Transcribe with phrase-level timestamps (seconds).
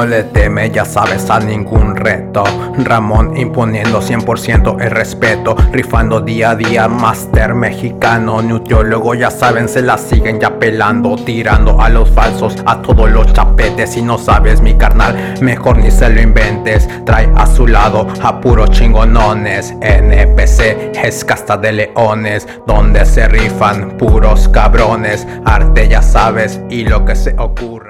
[0.00, 2.44] No le teme, ya sabes, a ningún reto.
[2.84, 5.56] Ramón imponiendo 100% el respeto.
[5.72, 8.40] Rifando día a día, máster mexicano.
[8.40, 11.16] Nutriólogo, ya saben, se la siguen ya pelando.
[11.16, 13.94] Tirando a los falsos, a todos los chapetes.
[13.94, 16.88] Si no sabes, mi carnal, mejor ni se lo inventes.
[17.04, 19.74] Trae a su lado a puros chingonones.
[19.80, 22.46] NPC es casta de leones.
[22.68, 25.26] Donde se rifan puros cabrones.
[25.44, 27.87] Arte, ya sabes, y lo que se ocurra.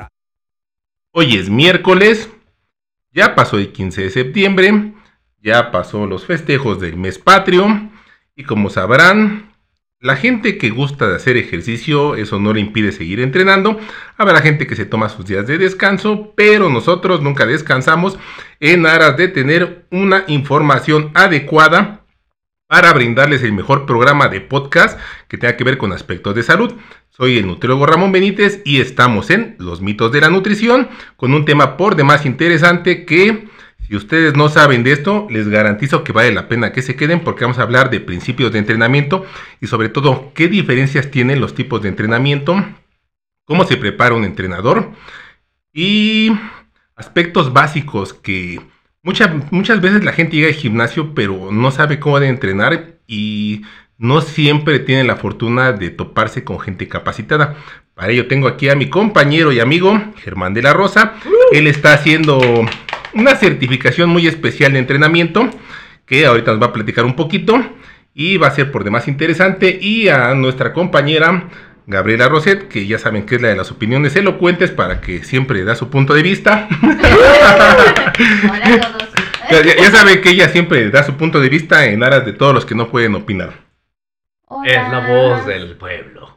[1.21, 2.31] Hoy es miércoles,
[3.13, 4.93] ya pasó el 15 de septiembre,
[5.43, 7.91] ya pasó los festejos del mes patrio
[8.37, 9.53] y como sabrán,
[9.99, 13.81] la gente que gusta de hacer ejercicio, eso no le impide seguir entrenando.
[14.17, 18.17] Habrá gente que se toma sus días de descanso, pero nosotros nunca descansamos
[18.61, 22.05] en aras de tener una información adecuada
[22.69, 26.75] para brindarles el mejor programa de podcast que tenga que ver con aspectos de salud.
[27.09, 31.47] Soy el nutriólogo Ramón Benítez y estamos en Los mitos de la nutrición con un
[31.47, 33.49] tema por demás interesante que
[33.89, 37.21] si ustedes no saben de esto, les garantizo que vale la pena que se queden
[37.21, 39.25] porque vamos a hablar de principios de entrenamiento
[39.63, 42.63] y sobre todo qué diferencias tienen los tipos de entrenamiento,
[43.47, 44.91] cómo se prepara un entrenador
[45.73, 46.33] y
[46.97, 48.61] aspectos básicos que
[49.09, 53.63] Muchas, muchas veces la gente llega al gimnasio pero no sabe cómo de entrenar y
[53.97, 57.57] no siempre tiene la fortuna de toparse con gente capacitada.
[57.95, 61.15] Para ello tengo aquí a mi compañero y amigo Germán de la Rosa.
[61.53, 62.39] Él está haciendo
[63.15, 65.49] una certificación muy especial de entrenamiento
[66.05, 67.59] que ahorita nos va a platicar un poquito
[68.13, 69.79] y va a ser por demás interesante.
[69.81, 71.49] Y a nuestra compañera
[71.89, 75.65] Gabriela Roset, que ya saben que es la de las opiniones elocuentes para que siempre
[75.65, 76.69] da su punto de vista.
[76.83, 79.09] Hola a todos.
[79.51, 82.67] Ya, saben que ella siempre da su punto de vista en aras de todos los
[82.67, 83.55] que no pueden opinar.
[84.67, 86.37] Es la voz del pueblo.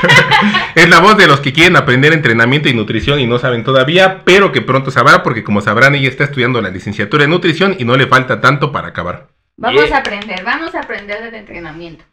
[0.74, 4.22] es la voz de los que quieren aprender entrenamiento y nutrición y no saben todavía,
[4.24, 7.84] pero que pronto sabrá porque como sabrán ella está estudiando la licenciatura en nutrición y
[7.84, 9.28] no le falta tanto para acabar.
[9.58, 12.06] Vamos a aprender, vamos a aprender del entrenamiento.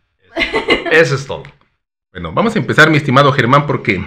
[0.92, 1.44] Eso es todo.
[2.16, 4.02] Bueno, vamos a empezar, mi estimado Germán, porque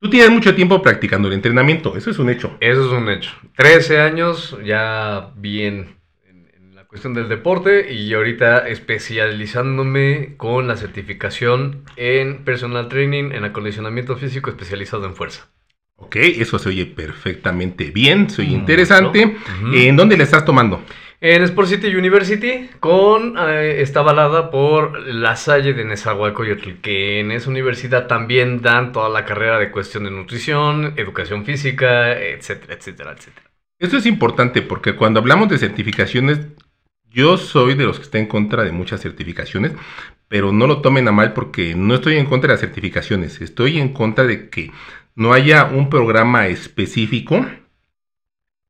[0.00, 2.56] tú tienes mucho tiempo practicando el entrenamiento, eso es un hecho.
[2.58, 3.32] Eso es un hecho.
[3.54, 5.96] 13 años ya bien
[6.26, 13.44] en, la cuestión del deporte y ahorita especializándome con la certificación en personal training, en
[13.44, 15.50] acondicionamiento físico especializado en fuerza.
[15.96, 19.36] Ok, eso se oye perfectamente bien, soy interesante.
[19.74, 20.82] ¿En dónde le estás tomando?
[21.24, 27.30] En Sport City University, con, eh, está avalada por la Salle de Nezahualcóyotl, que en
[27.30, 33.12] esa universidad también dan toda la carrera de cuestión de nutrición, educación física, etcétera, etcétera,
[33.12, 33.46] etcétera.
[33.78, 36.40] Esto es importante porque cuando hablamos de certificaciones,
[37.08, 39.74] yo soy de los que está en contra de muchas certificaciones,
[40.26, 43.78] pero no lo tomen a mal porque no estoy en contra de las certificaciones, estoy
[43.78, 44.72] en contra de que
[45.14, 47.46] no haya un programa específico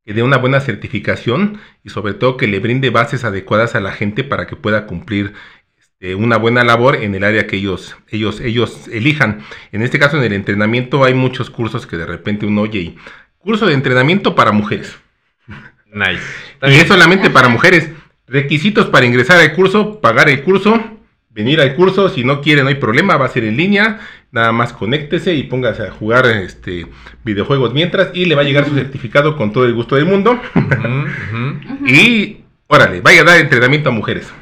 [0.05, 3.93] que dé una buena certificación y sobre todo que le brinde bases adecuadas a la
[3.93, 5.35] gente para que pueda cumplir
[5.79, 9.43] este, una buena labor en el área que ellos, ellos, ellos elijan.
[9.71, 12.99] En este caso, en el entrenamiento hay muchos cursos que de repente uno oye y
[13.39, 14.99] curso de entrenamiento para mujeres.
[15.95, 16.23] Nice.
[16.63, 17.91] Y es solamente para mujeres.
[18.27, 20.83] Requisitos para ingresar al curso, pagar el curso,
[21.29, 24.01] venir al curso, si no quiere no hay problema, va a ser en línea,
[24.33, 26.87] nada más conéctese y póngase a jugar este
[27.23, 30.41] videojuegos mientras y le va a llegar su certificado con todo el gusto del mundo.
[31.87, 34.33] y órale, vaya a dar entrenamiento a mujeres.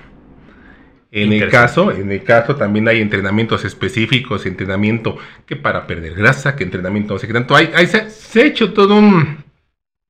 [1.12, 6.54] En el caso, en el caso también hay entrenamientos específicos, entrenamiento que para perder grasa,
[6.54, 7.56] que entrenamiento no sé qué tanto.
[7.56, 9.38] Hay, se, se ha hecho todo un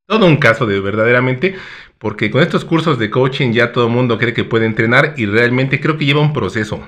[0.07, 1.55] todo un caso de verdaderamente,
[1.97, 5.25] porque con estos cursos de coaching ya todo el mundo cree que puede entrenar y
[5.25, 6.87] realmente creo que lleva un proceso.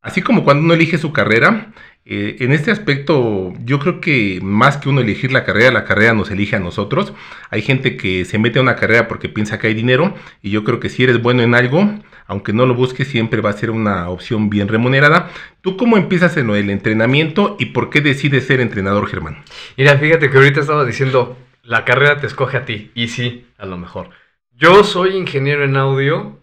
[0.00, 1.72] Así como cuando uno elige su carrera,
[2.04, 6.14] eh, en este aspecto yo creo que más que uno elegir la carrera, la carrera
[6.14, 7.12] nos elige a nosotros.
[7.50, 10.64] Hay gente que se mete a una carrera porque piensa que hay dinero y yo
[10.64, 11.88] creo que si eres bueno en algo,
[12.26, 15.30] aunque no lo busques, siempre va a ser una opción bien remunerada.
[15.60, 19.44] ¿Tú cómo empiezas en el entrenamiento y por qué decides ser entrenador, Germán?
[19.76, 23.66] Mira, fíjate que ahorita estaba diciendo, la carrera te escoge a ti, y sí, a
[23.66, 24.10] lo mejor.
[24.56, 26.41] Yo soy ingeniero en audio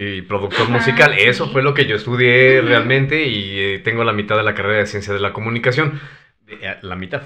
[0.00, 1.14] y productor musical.
[1.18, 4.78] Eso fue lo que yo estudié realmente y eh, tengo la mitad de la carrera
[4.78, 6.00] de ciencia de la comunicación.
[6.48, 7.22] Eh, la mitad.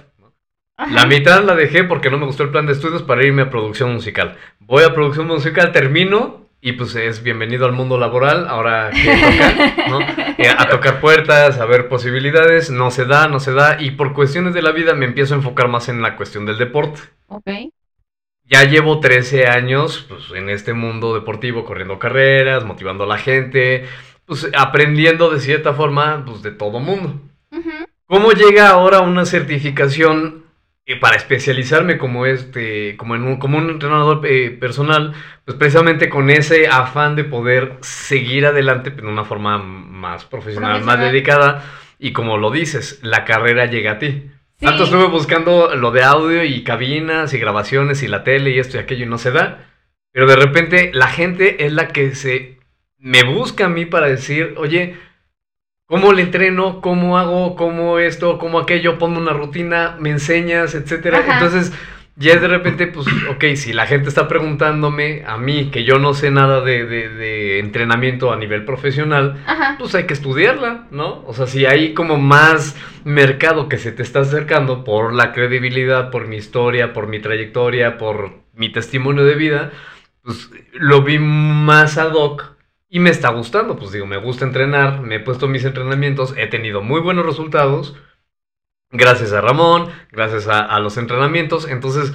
[0.90, 3.50] La mitad la dejé porque no me gustó el plan de estudios para irme a
[3.50, 4.36] producción musical.
[4.58, 8.48] Voy a producción musical, termino y pues es bienvenido al mundo laboral.
[8.48, 10.00] Ahora tocar, ¿no?
[10.36, 12.70] Eh, a tocar puertas, a ver posibilidades.
[12.70, 13.80] No se da, no se da.
[13.80, 16.58] Y por cuestiones de la vida me empiezo a enfocar más en la cuestión del
[16.58, 17.02] deporte.
[17.28, 17.48] Ok
[18.44, 23.86] ya llevo 13 años pues, en este mundo deportivo, corriendo carreras, motivando a la gente,
[24.26, 27.20] pues aprendiendo de cierta forma pues, de todo mundo.
[28.06, 30.44] ¿Cómo llega ahora una certificación
[30.86, 35.14] eh, para especializarme como este, como en un, como un entrenador eh, personal,
[35.46, 41.00] pues precisamente con ese afán de poder seguir adelante de una forma más profesional, más
[41.00, 41.64] dedicada.
[41.98, 44.30] Y como lo dices, la carrera llega a ti.
[44.64, 44.70] Sí.
[44.70, 48.78] Tanto estuve buscando lo de audio y cabinas y grabaciones y la tele y esto
[48.78, 49.66] y aquello y no se da.
[50.10, 52.56] Pero de repente la gente es la que se
[52.96, 54.96] me busca a mí para decir, oye,
[55.84, 56.80] ¿cómo le entreno?
[56.80, 57.56] ¿Cómo hago?
[57.56, 58.38] ¿Cómo esto?
[58.38, 58.96] ¿Cómo aquello?
[58.96, 61.18] Ponme una rutina, me enseñas, etcétera.
[61.18, 61.34] Ajá.
[61.34, 61.70] Entonces,
[62.16, 66.14] ya de repente, pues, ok, si la gente está preguntándome a mí, que yo no
[66.14, 69.76] sé nada de, de- de entrenamiento a nivel profesional, Ajá.
[69.78, 71.24] pues hay que estudiarla, ¿no?
[71.26, 76.10] O sea, si hay como más mercado que se te está acercando por la credibilidad,
[76.10, 79.72] por mi historia, por mi trayectoria, por mi testimonio de vida,
[80.22, 82.54] pues lo vi más ad hoc
[82.88, 83.76] y me está gustando.
[83.76, 87.96] Pues digo, me gusta entrenar, me he puesto mis entrenamientos, he tenido muy buenos resultados.
[88.94, 91.68] Gracias a Ramón, gracias a, a los entrenamientos.
[91.68, 92.12] Entonces,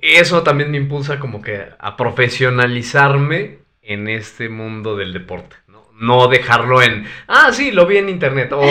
[0.00, 5.56] eso también me impulsa como que a profesionalizarme en este mundo del deporte.
[5.66, 5.88] ¿no?
[5.94, 8.52] No dejarlo en, ah, sí, lo vi en internet.
[8.52, 8.62] O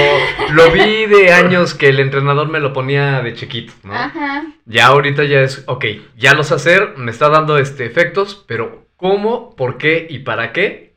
[0.52, 3.74] lo vi de años que el entrenador me lo ponía de chiquito.
[3.84, 3.94] ¿no?
[3.94, 4.46] Ajá.
[4.66, 5.86] Ya ahorita ya es, ok,
[6.16, 10.54] ya lo sé hacer, me está dando este efectos, pero ¿cómo, por qué y para
[10.54, 10.96] qué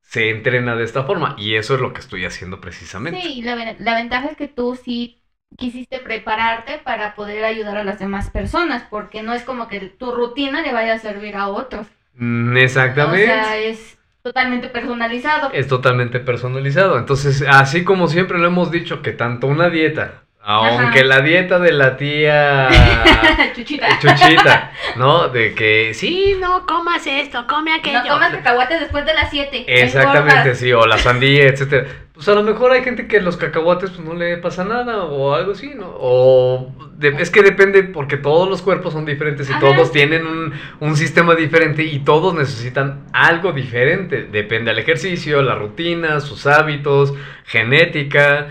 [0.00, 1.36] se entrena de esta forma?
[1.38, 3.20] Y eso es lo que estoy haciendo precisamente.
[3.20, 5.22] Sí, la, la ventaja es que tú sí
[5.56, 10.12] quisiste prepararte para poder ayudar a las demás personas, porque no es como que tu
[10.12, 11.86] rutina le vaya a servir a otros.
[12.14, 13.24] Mm, Exactamente.
[13.24, 15.50] O sea, es totalmente personalizado.
[15.52, 16.98] es totalmente personalizado.
[16.98, 21.72] Entonces, así como siempre lo hemos dicho, que tanto una dieta, aunque la dieta de
[21.72, 22.68] la tía
[23.54, 23.98] Chuchita.
[23.98, 25.28] Chuchita, ¿no?
[25.28, 27.98] De que sí, no comas esto, come aquello.
[28.04, 29.64] No comas cacahuates después de las 7.
[29.66, 31.86] Exactamente, sí, o la sandía, etcétera.
[32.14, 35.34] Pues a lo mejor hay gente que los cacahuates pues no le pasa nada o
[35.34, 35.92] algo así, ¿no?
[36.00, 39.60] O de- es que depende porque todos los cuerpos son diferentes y Ajá.
[39.60, 44.22] todos tienen un, un sistema diferente y todos necesitan algo diferente.
[44.30, 47.12] Depende del ejercicio, la rutina, sus hábitos,
[47.44, 48.46] genética,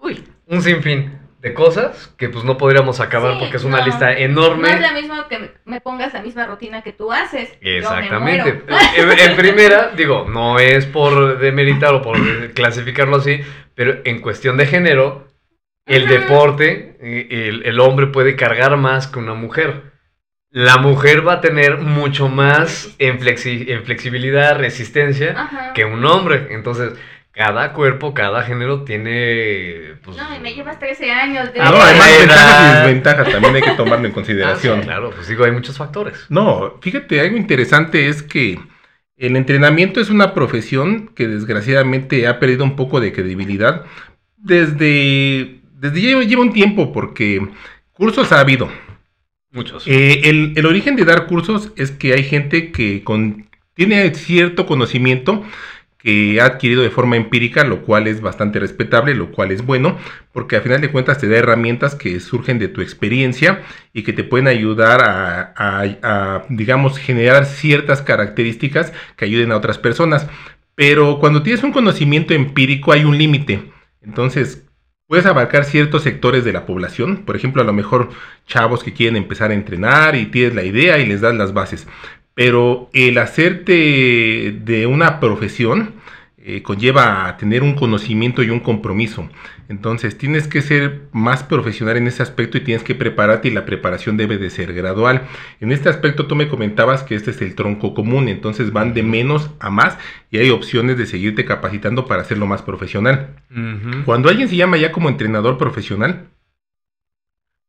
[0.00, 3.86] uy, un sinfín de cosas que pues no podríamos acabar Sí, porque es una no.
[3.86, 4.72] lista No enorme.
[4.72, 7.56] es lo mismo que me- pongas la misma rutina que tú haces.
[7.60, 8.62] Exactamente.
[8.96, 12.18] En, en primera, digo, no es por demeritar o por
[12.54, 13.40] clasificarlo así,
[13.74, 15.28] pero en cuestión de género,
[15.86, 19.96] el deporte, eh, el, el hombre puede cargar más que una mujer.
[20.50, 26.48] La mujer va a tener mucho más en, flexi- en flexibilidad, resistencia que un hombre.
[26.50, 26.94] Entonces,
[27.38, 29.94] cada cuerpo, cada género tiene...
[30.02, 31.60] Pues, No, y me llevas 13 años de...
[31.60, 32.18] No, Ah, además edad.
[32.18, 34.80] ventajas y desventajas también hay que tomarlo en Ah, consideración.
[34.80, 36.26] sí, claro, pues digo, hay muchos factores.
[36.30, 38.58] No, fíjate, algo interesante es que
[39.16, 43.84] el entrenamiento es una profesión que desgraciadamente ha perdido un poco de credibilidad
[44.36, 47.46] desde, desde lleva, lleva un tiempo porque
[47.92, 48.68] cursos ha habido.
[49.52, 49.86] Muchos.
[49.86, 54.66] Eh, el, el origen de dar cursos es que hay gente que con, tiene cierto
[54.66, 55.44] conocimiento
[56.40, 59.98] ha adquirido de forma empírica, lo cual es bastante respetable, lo cual es bueno,
[60.32, 63.62] porque a final de cuentas te da herramientas que surgen de tu experiencia
[63.92, 65.54] y que te pueden ayudar a-
[66.02, 70.28] a, digamos, generar ciertas características que ayuden a otras personas.
[70.74, 73.72] Pero cuando tienes un conocimiento empírico hay un límite.
[74.00, 74.64] Entonces,
[75.08, 77.24] puedes abarcar ciertos sectores de la población.
[77.24, 78.10] Por ejemplo, a lo mejor
[78.46, 81.88] chavos que quieren empezar a entrenar y tienes la idea y les das las bases.
[82.34, 85.94] Pero el hacerte de una profesión
[86.50, 89.28] eh, conlleva a tener un conocimiento y un compromiso.
[89.68, 93.66] Entonces tienes que ser más profesional en ese aspecto y tienes que prepararte y la
[93.66, 95.24] preparación debe de ser gradual.
[95.60, 99.02] En este aspecto tú me comentabas que este es el tronco común, entonces van de
[99.02, 99.98] menos a más
[100.30, 103.36] y hay opciones de seguirte capacitando para hacerlo más profesional.
[104.06, 106.30] Cuando alguien se llama ya como entrenador profesional,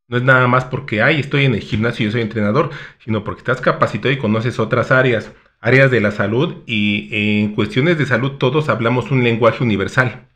[0.08, 2.70] no es nada más porque, ay, estoy en el gimnasio y yo soy entrenador,
[3.04, 7.98] sino porque estás capacitado y conoces otras áreas, áreas de la salud y en cuestiones
[7.98, 10.29] de salud todos hablamos un lenguaje universal.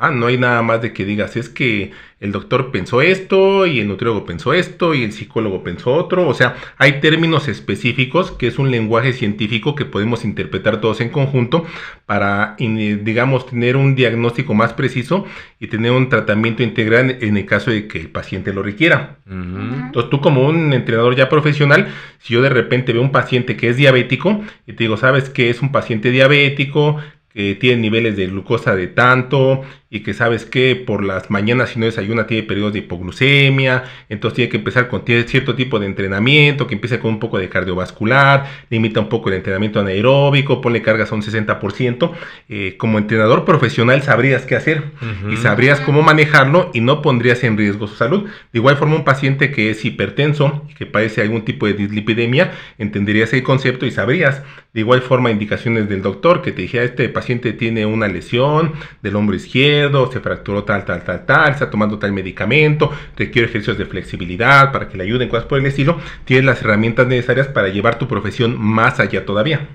[0.00, 3.80] Ah, no hay nada más de que digas, es que el doctor pensó esto y
[3.80, 6.26] el nutriólogo pensó esto y el psicólogo pensó otro.
[6.26, 11.10] O sea, hay términos específicos que es un lenguaje científico que podemos interpretar todos en
[11.10, 11.64] conjunto
[12.06, 15.26] para, digamos, tener un diagnóstico más preciso
[15.58, 19.18] y tener un tratamiento integral en el caso de que el paciente lo requiera.
[19.26, 21.88] Entonces tú como un entrenador ya profesional,
[22.20, 25.50] si yo de repente veo un paciente que es diabético y te digo, sabes que
[25.50, 26.98] es un paciente diabético,
[27.32, 31.80] que tiene niveles de glucosa de tanto, y que sabes que por las mañanas si
[31.80, 36.68] no desayuna tiene periodos de hipoglucemia, entonces tiene que empezar con cierto tipo de entrenamiento,
[36.68, 41.10] que empiece con un poco de cardiovascular, limita un poco el entrenamiento anaeróbico, ponle cargas
[41.10, 42.12] a un 60%,
[42.48, 44.84] eh, como entrenador profesional sabrías qué hacer
[45.28, 48.28] y sabrías cómo manejarlo y no pondrías en riesgo su salud.
[48.52, 52.52] De igual forma un paciente que es hipertenso y que padece algún tipo de dislipidemia,
[52.78, 54.42] entenderías el concepto y sabrías.
[54.72, 59.16] De igual forma indicaciones del doctor que te dijera este paciente tiene una lesión del
[59.16, 59.79] hombro izquierdo,
[60.10, 64.88] se fracturó tal, tal, tal, tal, está tomando tal medicamento, requiere ejercicios de flexibilidad para
[64.88, 68.60] que le ayuden, cosas por el estilo, tienes las herramientas necesarias para llevar tu profesión
[68.60, 69.68] más allá todavía.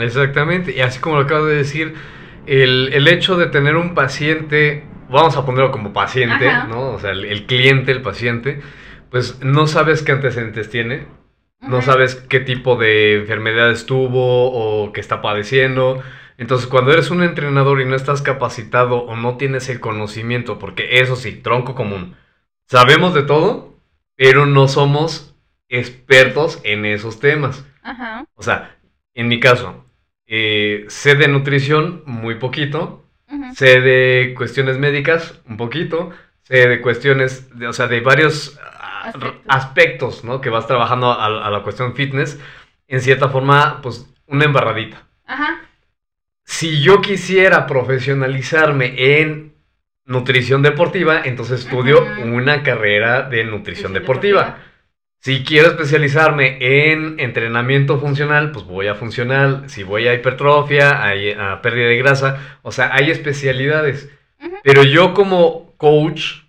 [0.00, 1.94] exactamente, y así como lo acabo de decir,
[2.46, 6.92] el, el, hecho de tener un paciente, vamos a ponerlo como paciente, ¿no?
[6.92, 8.60] O sea, el, el cliente, el paciente,
[9.10, 11.06] pues no sabes qué antecedentes tiene,
[11.68, 16.02] no sabes qué tipo de enfermedades tuvo o qué está padeciendo.
[16.36, 21.00] Entonces, cuando eres un entrenador y no estás capacitado o no tienes el conocimiento, porque
[21.00, 22.16] eso sí, tronco común,
[22.66, 23.74] sabemos de todo,
[24.16, 25.36] pero no somos
[25.68, 27.64] expertos en esos temas.
[27.82, 28.26] Ajá.
[28.34, 28.76] O sea,
[29.14, 29.84] en mi caso,
[30.26, 33.04] eh, sé de nutrición muy poquito,
[33.54, 36.10] sé de cuestiones médicas un poquito,
[36.42, 38.58] sé de cuestiones, o sea, de varios
[39.46, 40.40] aspectos, ¿no?
[40.40, 42.40] Que vas trabajando a, la cuestión fitness,
[42.88, 45.06] en cierta forma, pues, una embarradita.
[45.26, 45.63] Ajá.
[46.56, 49.54] Si yo quisiera profesionalizarme en
[50.04, 54.58] nutrición deportiva, entonces estudio una carrera de nutrición deportiva.
[55.18, 59.64] Si quiero especializarme en entrenamiento funcional, pues voy a funcional.
[59.68, 64.08] Si voy a hipertrofia, a, pérdida de grasa, o sea, hay especialidades.
[64.62, 66.44] Pero yo como coach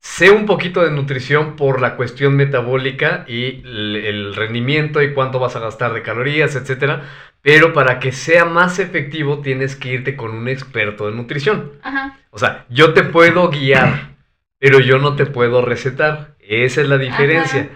[0.00, 5.54] sé un poquito de nutrición por la cuestión metabólica y el rendimiento y cuánto vas
[5.54, 7.04] a gastar de calorías, etcétera.
[7.44, 11.72] Pero para que sea más efectivo tienes que irte con un experto de nutrición.
[11.82, 12.18] Ajá.
[12.30, 14.16] O sea, yo te puedo guiar,
[14.58, 16.36] pero yo no te puedo recetar.
[16.38, 17.68] Esa es la diferencia.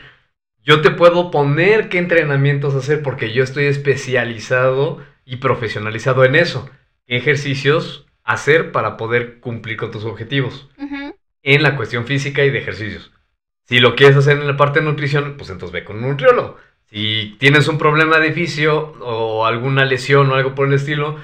[0.65, 6.71] Yo te puedo poner qué entrenamientos hacer porque yo estoy especializado y profesionalizado en eso.
[7.07, 10.71] ¿Qué ejercicios hacer para poder cumplir con tus objetivos?
[11.43, 13.13] En la cuestión física y de ejercicios.
[13.65, 16.57] Si lo quieres hacer en la parte de nutrición, pues entonces ve con un nutriólogo.
[16.91, 21.17] Si tienes un problema de fisio o alguna lesión o algo por el estilo,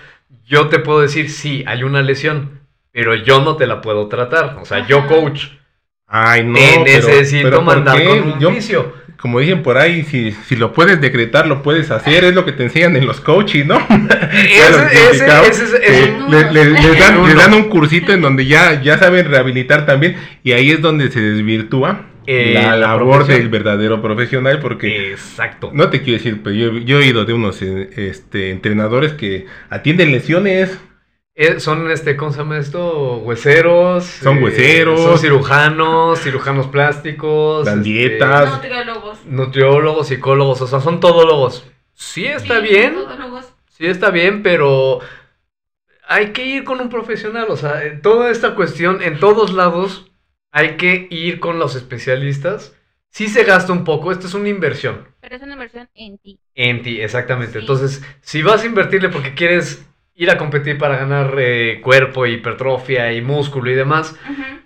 [0.46, 2.60] yo te puedo decir, sí, hay una lesión,
[2.92, 4.58] pero yo no te la puedo tratar.
[4.60, 5.46] O sea, yo coach.
[6.06, 6.54] Ay, no.
[6.54, 11.46] Te necesito mandar con un fisio como dicen por ahí, si, si lo puedes decretar,
[11.46, 13.78] lo puedes hacer, es lo que te enseñan en los coaches, ¿no?
[16.52, 21.10] Les dan un cursito en donde ya, ya saben rehabilitar también, y ahí es donde
[21.10, 25.70] se desvirtúa eh, la, labor del verdadero profesional, porque Exacto.
[25.72, 29.46] no te quiero decir, pero yo, yo he ido de unos eh, este, entrenadores que
[29.70, 30.78] atienden lesiones
[31.36, 33.16] eh, son, este, ¿cómo se llama esto?
[33.18, 34.04] Hueseros.
[34.04, 35.00] Son eh, hueseros.
[35.00, 37.66] son cirujanos, cirujanos plásticos.
[37.66, 38.52] Dan este, dietas.
[38.52, 39.26] Nutriólogos.
[39.26, 41.66] Nutriólogos, psicólogos, o sea, son todólogos.
[41.92, 42.96] Sí está bien.
[43.68, 45.00] Sí está bien, pero
[46.06, 47.46] hay que ir con un profesional.
[47.48, 50.12] O sea, toda esta cuestión, en todos lados,
[50.54, 52.76] hay que ir con los especialistas.
[53.10, 55.08] Sí se gasta un poco, esto es una inversión.
[55.20, 56.38] Pero es una inversión en ti.
[56.54, 57.58] En ti, exactamente.
[57.58, 59.84] Entonces, si vas a invertirle porque quieres
[60.14, 64.14] ir a competir para ganar eh, cuerpo, hipertrofia y músculo y demás,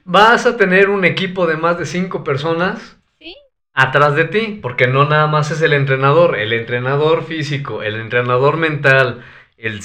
[0.04, 2.98] vas a tener un equipo de más de cinco personas
[3.72, 8.58] atrás de ti, porque no nada más es el entrenador, el entrenador físico, el entrenador
[8.58, 9.24] mental,
[9.56, 9.80] el,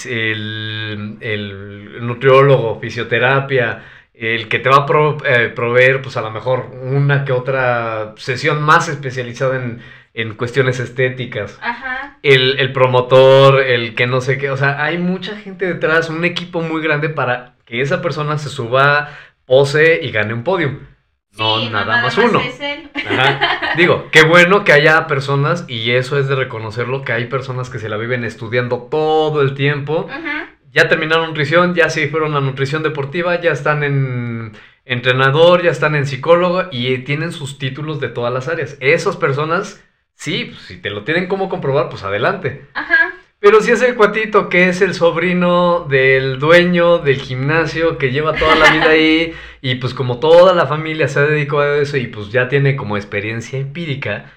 [1.21, 3.85] el, nutriólogo, fisioterapia,
[4.25, 8.61] el que te va a eh, proveer, pues a lo mejor una que otra sesión
[8.61, 9.81] más especializada en
[10.13, 11.57] en cuestiones estéticas.
[11.61, 12.17] Ajá.
[12.21, 14.51] El, el, promotor, el que no sé qué.
[14.51, 18.49] O sea, hay mucha gente detrás, un equipo muy grande para que esa persona se
[18.49, 19.09] suba,
[19.45, 20.79] pose y gane un podio.
[21.37, 22.39] no nada, más, uno.
[22.93, 23.73] Ajá.
[23.75, 27.79] Digo, qué bueno que haya personas, y eso es de reconocerlo, que hay personas que
[27.79, 30.07] se la viven estudiando todo el tiempo.
[30.11, 30.52] Ajá.
[30.73, 34.51] Ya terminaron nutrición, ya se fueron a nutrición deportiva, ya están en
[34.83, 38.75] entrenador, ya están en psicólogo y tienen sus títulos de todas las áreas.
[38.81, 39.81] Esas personas
[40.15, 42.65] Sí, pues, si te lo tienen como comprobar, pues adelante.
[42.73, 43.13] Ajá.
[43.39, 48.35] Pero si es el cuatito que es el sobrino del dueño del gimnasio que lleva
[48.35, 51.97] toda la vida ahí y pues como toda la familia se ha dedicado a eso
[51.97, 54.31] y pues ya tiene como experiencia empírica,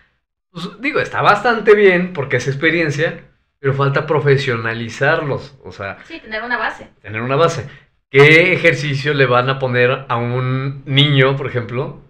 [0.50, 3.20] pues digo, está bastante bien porque es experiencia,
[3.58, 5.98] pero falta profesionalizarlos, o sea...
[6.04, 6.88] Sí, tener una base.
[7.02, 7.68] Tener una base.
[8.10, 12.00] ¿Qué ejercicio le van a poner a un niño, por ejemplo,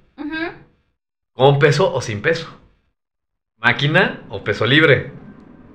[1.32, 2.56] con peso o sin peso?
[3.58, 5.10] máquina o peso libre,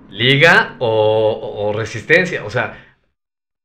[0.09, 2.95] liga o, resistencia, o sea,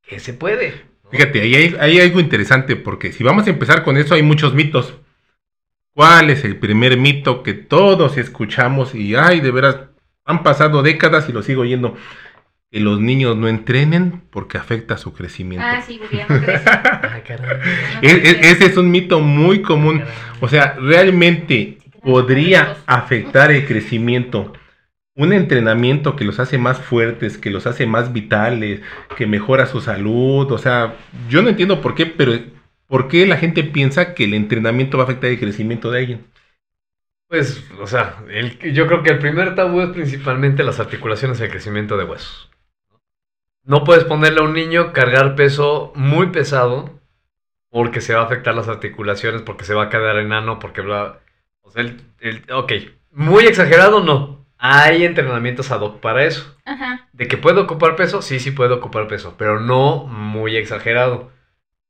[0.03, 0.85] ¿qué se puede?
[1.11, 4.23] Fíjate, ahí hay, ahí hay algo interesante, porque si vamos a empezar con eso, hay
[4.23, 4.95] muchos mitos.
[5.93, 9.77] ¿Cuál es el primer mito que todos escuchamos y, ay, de veras,
[10.27, 11.95] han pasado décadas y lo sigo oyendo?
[12.69, 15.65] Que los niños no entrenen porque afecta su crecimiento.
[15.65, 16.65] Ah, sí, porque ya no crece.
[17.13, 17.59] Ay, caray.
[18.01, 20.03] Ya no E- e- ese es un mito muy común.
[20.41, 24.53] O sea, realmente podría afectar el crecimiento.
[25.15, 28.81] Un entrenamiento que los hace más fuertes, que los hace más vitales,
[29.15, 30.51] que mejora su salud.
[30.51, 30.95] O sea,
[31.29, 32.33] yo no entiendo por qué, pero
[32.87, 36.25] ¿por qué la gente piensa que el entrenamiento va a afectar el crecimiento de alguien?
[37.27, 41.43] Pues, o sea, el- yo creo que el primer tabú es principalmente las articulaciones y
[41.43, 42.49] el crecimiento de huesos.
[43.63, 47.01] No puedes ponerle a un niño cargar peso muy pesado
[47.69, 51.19] porque se va a afectar las articulaciones, porque se va a quedar enano, porque bla.
[51.61, 52.73] O sea, el, el- ok,
[53.11, 54.45] muy exagerado no.
[54.57, 56.57] Hay entrenamientos ad hoc para eso.
[56.65, 57.07] Ajá.
[57.13, 58.21] ¿De que puedo ocupar peso?
[58.21, 61.31] Sí, sí puedo ocupar peso, pero no muy exagerado.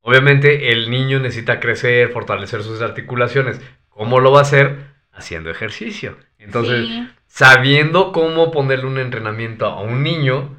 [0.02, 3.62] Obviamente el niño necesita crecer, fortalecer sus articulaciones.
[3.90, 4.87] ¿Cómo lo va a hacer?
[5.18, 6.18] Haciendo ejercicio.
[6.40, 7.10] Entonces, sí.
[7.28, 10.56] sabiendo cómo ponerle un entrenamiento a un niño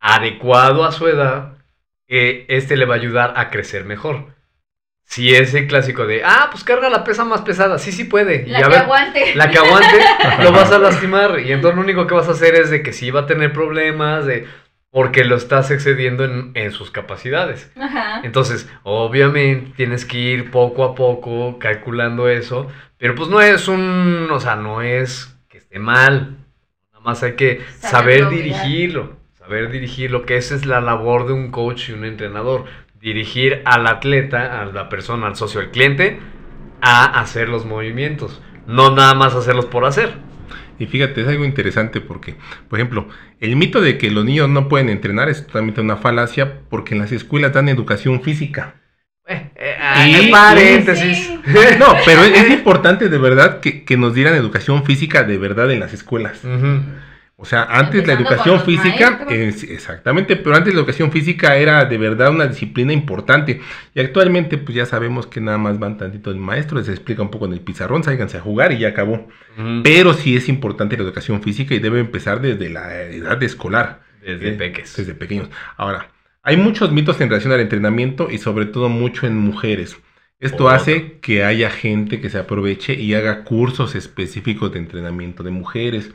[0.00, 1.54] adecuado a su edad,
[2.08, 4.34] eh, este le va a ayudar a crecer mejor.
[5.04, 8.44] Si es el clásico de, ah, pues carga la pesa más pesada, sí, sí puede.
[8.46, 9.34] y La a que ver, aguante.
[9.34, 9.98] la que aguante,
[10.42, 11.40] lo vas a lastimar.
[11.40, 13.52] Y entonces lo único que vas a hacer es de que sí va a tener
[13.52, 14.46] problemas, de
[14.92, 17.72] porque lo estás excediendo en, en sus capacidades.
[17.80, 18.20] Ajá.
[18.24, 22.68] Entonces, obviamente tienes que ir poco a poco calculando eso,
[23.00, 26.36] pero pues no es un, o sea, no es que esté mal.
[26.92, 31.50] Nada más hay que saber dirigirlo, saber dirigirlo, que esa es la labor de un
[31.50, 32.66] coach y un entrenador,
[33.00, 36.20] dirigir al atleta, a la persona, al socio, al cliente,
[36.82, 40.12] a hacer los movimientos, no nada más hacerlos por hacer.
[40.78, 42.36] Y fíjate, es algo interesante porque,
[42.68, 43.08] por ejemplo,
[43.40, 47.00] el mito de que los niños no pueden entrenar es totalmente una falacia porque en
[47.00, 48.74] las escuelas dan educación física.
[49.30, 51.16] Eh, eh, Y- eh, paréntesis.
[51.18, 51.40] Sí.
[51.78, 55.70] No, pero es, es importante de verdad que, que nos dieran educación física de verdad
[55.70, 56.40] en las escuelas.
[57.42, 61.96] O sea, antes la educación física, es- exactamente, pero antes la educación física era de
[61.96, 63.62] verdad una disciplina importante.
[63.94, 67.30] Y actualmente, pues ya sabemos que nada más van tantito el maestro, les explica un
[67.30, 69.26] poco en el pizarrón, sáiganse a jugar y ya acabó.
[69.82, 74.00] Pero sí es importante la educación física y debe empezar desde la edad escolar.
[74.20, 74.94] Desde Eh, peques.
[74.96, 75.48] Desde pequeños.
[75.78, 76.08] Ahora,
[76.42, 79.98] hay muchos mitos en relación al entrenamiento y sobre todo mucho en mujeres.
[80.38, 85.50] Esto hace que haya gente que se aproveche y haga cursos específicos de entrenamiento de
[85.50, 86.14] mujeres.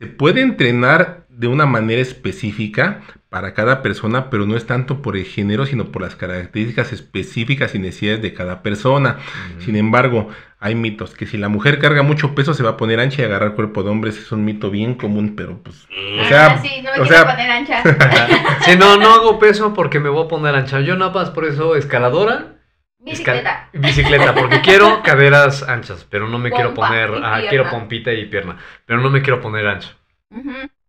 [0.00, 5.16] Se puede entrenar de una manera específica para cada persona, pero no es tanto por
[5.16, 9.18] el género, sino por las características específicas y necesidades de cada persona.
[9.60, 12.98] Sin embargo, hay mitos que si la mujer carga mucho peso se va a poner
[12.98, 14.18] ancha y agarrar cuerpo de hombres.
[14.18, 15.84] Es un mito bien común, pero pues...
[15.84, 17.82] O Ah, sea, sí, no me o quiero sea- poner ancha.
[18.62, 20.80] Si no, no hago peso porque me voy a poner ancha.
[20.80, 22.56] Yo nada más por eso escaladora,
[23.02, 23.70] Bicicleta.
[23.72, 28.58] bicicleta, porque quiero caderas anchas, pero no me quiero poner, ah, quiero pompita y pierna,
[28.84, 29.90] pero no me quiero poner ancho.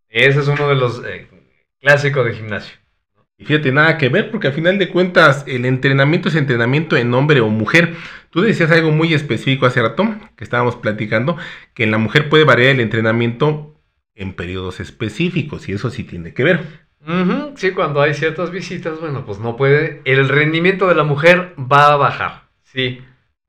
[0.10, 1.28] Ese es uno de los eh,
[1.80, 2.76] clásicos de gimnasio.
[3.38, 7.14] Y fíjate, nada que ver, porque al final de cuentas el entrenamiento es entrenamiento en
[7.14, 7.96] hombre o mujer.
[8.30, 11.38] Tú decías algo muy específico hace rato, que estábamos platicando,
[11.74, 13.82] que en la mujer puede variar el entrenamiento
[14.14, 16.91] en periodos específicos, y eso sí tiene que ver.
[17.08, 20.02] Ujú, Sí, cuando hay ciertas visitas, bueno, pues no puede.
[20.06, 23.02] El rendimiento de la mujer va a bajar, sí.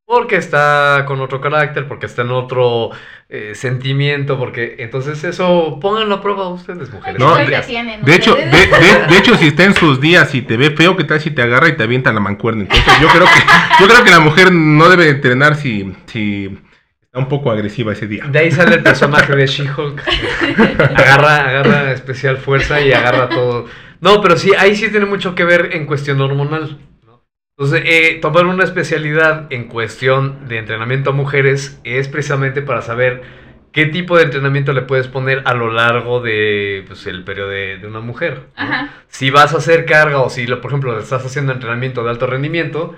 [0.04, 2.90] Porque está con otro carácter, porque está en otro
[3.28, 7.18] eh, sentimiento, porque entonces eso pónganlo a prueba ustedes, mujeres.
[7.18, 8.70] No, de- hecho, de, ustedes.
[8.70, 11.30] de- de hecho, si está en sus días y te ve feo, ¿qué tal si
[11.30, 12.62] te agarra y te avienta la mancuerna?
[12.64, 16.58] Entonces yo creo que, yo creo que la mujer no debe entrenar si, si
[17.14, 18.24] un poco agresiva ese día.
[18.26, 20.02] De ahí sale el personaje de She-Hulk.
[20.96, 23.66] agarra, agarra especial fuerza y agarra todo.
[24.00, 26.78] No, pero sí, ahí sí tiene mucho que ver en cuestión hormonal.
[27.06, 27.24] ¿no?
[27.58, 33.22] Entonces, eh, tomar una especialidad en cuestión de entrenamiento a mujeres es precisamente para saber
[33.72, 37.78] qué tipo de entrenamiento le puedes poner a lo largo de pues, el periodo de,
[37.78, 38.48] de una mujer.
[38.56, 38.62] ¿no?
[38.64, 38.90] Ajá.
[39.08, 42.26] Si vas a hacer carga o si, lo- por ejemplo, estás haciendo entrenamiento de alto
[42.26, 42.96] rendimiento,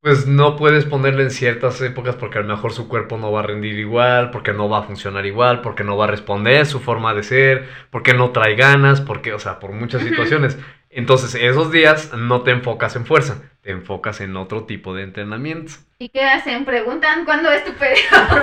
[0.00, 3.40] pues no puedes ponerle en ciertas épocas porque a lo mejor su cuerpo no va
[3.40, 6.78] a rendir igual, porque no va a funcionar igual, porque no va a responder su
[6.80, 10.56] forma de ser, porque no trae ganas, porque, o sea, por muchas situaciones.
[10.90, 15.74] Entonces, esos días no te enfocas en fuerza, te enfocas en otro tipo de entrenamiento.
[15.98, 16.64] ¿Y qué hacen?
[16.64, 18.40] Preguntan cuándo es tu periodo.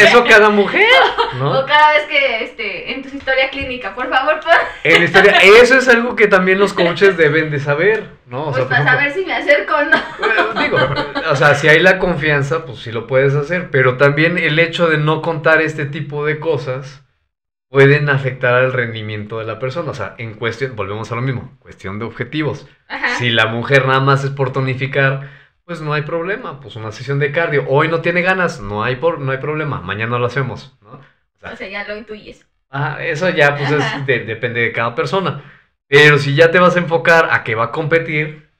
[0.00, 0.86] Eso cada mujer,
[1.40, 1.58] ¿no?
[1.58, 4.52] O cada vez que este, en tu historia clínica, por favor, pon,
[4.84, 8.42] En historia, eso es algo que también los coaches deben de saber, ¿no?
[8.42, 9.98] O pues sea, por para ejemplo, saber si me acerco o no.
[10.20, 10.78] Bueno, digo,
[11.28, 14.86] o sea, si hay la confianza, pues sí lo puedes hacer, pero también el hecho
[14.86, 17.02] de no contar este tipo de cosas,
[17.72, 19.90] pueden afectar al rendimiento de la persona.
[19.90, 22.68] O sea, en cuestión, volvemos a lo mismo, cuestión de objetivos.
[22.86, 23.16] Ajá.
[23.16, 25.30] Si la mujer nada más es por tonificar,
[25.64, 27.64] pues no hay problema, pues una sesión de cardio.
[27.68, 31.00] Hoy no tiene ganas, no hay, por, no hay problema, mañana lo hacemos, ¿no?
[31.50, 32.46] O sea, ya lo intuyes.
[32.70, 33.98] Ah, eso ya pues Ajá.
[34.00, 35.42] es de- depende de cada persona.
[35.88, 38.50] Pero si ya te vas a enfocar a que va a competir,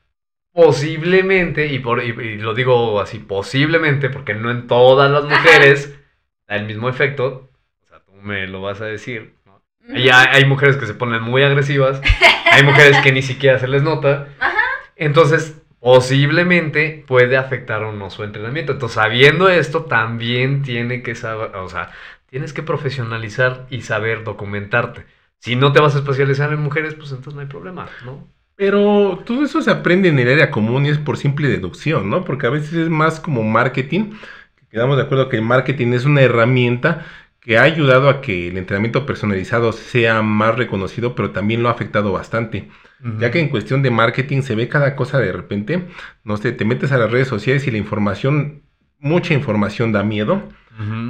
[0.53, 5.37] posiblemente, y, por, y, y lo digo así, posiblemente, porque no en todas las Ajá.
[5.37, 5.99] mujeres
[6.49, 7.52] da el mismo efecto, o sea,
[8.23, 9.63] me lo vas a decir, ¿no?
[9.95, 12.01] Hay, hay mujeres que se ponen muy agresivas,
[12.53, 14.59] hay mujeres que ni siquiera se les nota, Ajá.
[14.97, 18.73] entonces posiblemente puede afectar o no su entrenamiento.
[18.73, 21.91] Entonces, sabiendo esto, también tiene que saber, o sea,
[22.31, 25.05] tienes que profesionalizar y saber documentarte.
[25.39, 28.29] Si no te vas a especializar en mujeres, pues entonces no hay problema, ¿no?
[28.55, 32.25] Pero todo eso se aprende en el área común y es por simple deducción, ¿no?
[32.25, 34.13] Porque a veces es más como marketing.
[34.71, 37.07] Quedamos de acuerdo que el marketing es una herramienta
[37.43, 41.73] que ha ayudado a que el entrenamiento personalizado sea más reconocido, pero también lo ha
[41.73, 42.69] afectado bastante.
[43.19, 45.89] Ya que en cuestión de marketing se ve cada cosa de repente,
[46.23, 48.62] no sé, te metes a las redes sociales y la información,
[49.03, 50.49] mucha información da miedo.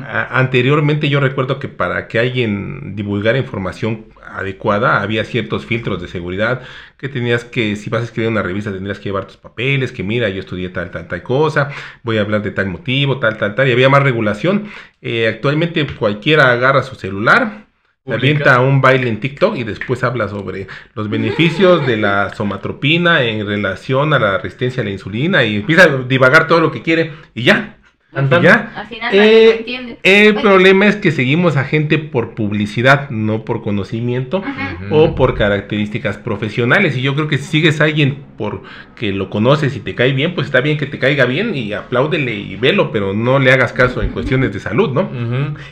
[0.04, 6.08] A- Anteriormente yo recuerdo que para que alguien divulgara información adecuada había ciertos filtros de
[6.08, 6.62] seguridad
[6.98, 10.02] que tenías que, si vas a escribir una revista tendrías que llevar tus papeles, que
[10.02, 11.70] mira, yo estudié tal, tal, tal cosa,
[12.02, 14.68] voy a hablar de tal motivo, tal, tal, tal, y había más regulación.
[15.00, 17.66] Eh, actualmente cualquiera agarra su celular,
[18.08, 23.22] se avienta un baile en TikTok y después habla sobre los beneficios de la somatropina
[23.22, 26.82] en relación a la resistencia a la insulina y empieza a divagar todo lo que
[26.82, 27.78] quiere y ya.
[28.12, 28.42] Tan, Y tan.
[28.42, 28.72] ya.
[28.76, 29.98] Al final Eh, nadie lo entiende.
[30.02, 34.76] El problema es que seguimos a gente por publicidad, no por conocimiento Ajá.
[34.90, 36.96] O por características profesionales.
[36.96, 40.34] Y yo creo que si sigues a alguien porque lo conoces y te cae bien,
[40.34, 43.72] pues está bien que te caiga bien y apláudele y velo, pero no le hagas
[43.72, 45.08] caso en cuestiones de salud, ¿no?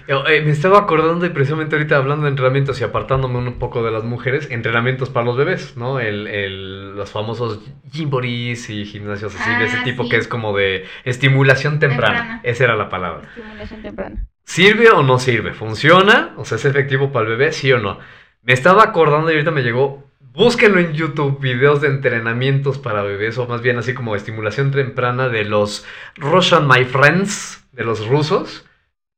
[0.08, 3.82] Eh, eh, me estaba acordando y precisamente ahorita hablando de entrenamientos y apartándome un poco
[3.82, 6.00] de las mujeres, entrenamientos para los bebés, ¿no?
[6.00, 7.60] El, el- los famosos
[7.92, 10.10] gymborees y gimnasios así de ese Ah, tipo sí.
[10.10, 12.14] que es como de estimulación temprana.
[12.18, 12.29] Temprana.
[12.42, 13.28] Esa era la palabra.
[13.36, 14.26] Estimulación temprana.
[14.44, 15.52] ¿Sirve o no sirve?
[15.52, 16.34] ¿Funciona?
[16.36, 17.52] O sea, ¿es efectivo para el bebé?
[17.52, 17.98] ¿Sí o no?
[18.42, 20.10] Me estaba acordando y ahorita me llegó.
[20.32, 25.28] Búsquenlo en YouTube, videos de entrenamientos para bebés, o más bien así como estimulación temprana
[25.28, 28.64] de los Russian My Friends, de los rusos,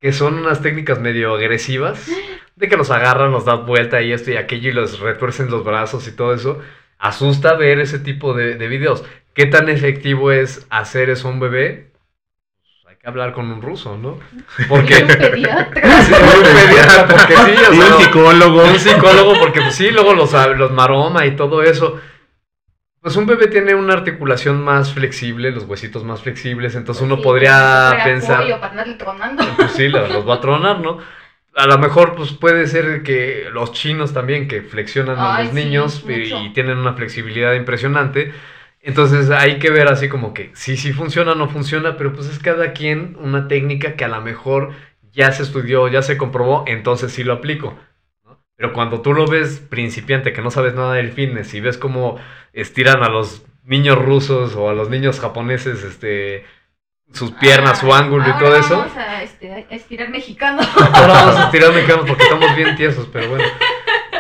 [0.01, 2.11] que son unas técnicas medio agresivas,
[2.57, 5.65] de que los agarran, los dan vuelta y esto y aquello y los retuercen los
[5.65, 6.61] brazos y todo eso.
[6.99, 9.05] Asusta ver ese tipo de, de videos.
[9.35, 11.92] ¿Qué tan efectivo es hacer eso a un bebé?
[13.03, 14.19] Pues que hablar con un ruso, ¿no?
[14.69, 14.95] Porque...
[14.99, 16.03] Y un pediatra.
[16.03, 18.63] Sí, un pediatra, porque sí, o sea, un psicólogo.
[18.65, 22.01] un psicólogo, porque pues, sí, luego los, los maroma y todo eso.
[23.01, 27.23] Pues un bebé tiene una articulación más flexible, los huesitos más flexibles, entonces uno Sí,
[27.23, 29.57] podría fuera pensar, pollo para andarle tronando.
[29.57, 30.99] pues sí, los, los va a tronar, ¿no?
[31.55, 35.53] A lo mejor pues puede ser que los chinos también, que flexionan a los sí,
[35.53, 36.39] niños y, mucho.
[36.39, 38.33] y tienen una flexibilidad impresionante.
[38.83, 42.41] Entonces hay que ver así como que sí, sí funciona, no funciona, pero pues es
[42.41, 44.73] cada quien una técnica que a lo mejor
[45.13, 47.79] ya se estudió, ya se comprobó, entonces sí lo aplico.
[48.25, 48.43] ¿no?
[48.57, 52.19] Pero cuando tú lo ves principiante, que no sabes nada del fitness y ves cómo
[52.53, 56.45] estiran a los niños rusos o a los niños japoneses, este,
[57.13, 58.79] sus piernas, su Ah, ángulo y todo eso.
[58.79, 60.63] Vamos a, este, a estirar mexicano.
[60.93, 63.45] Ahora vamos a estirar mexicanos porque estamos bien tiesos, pero bueno.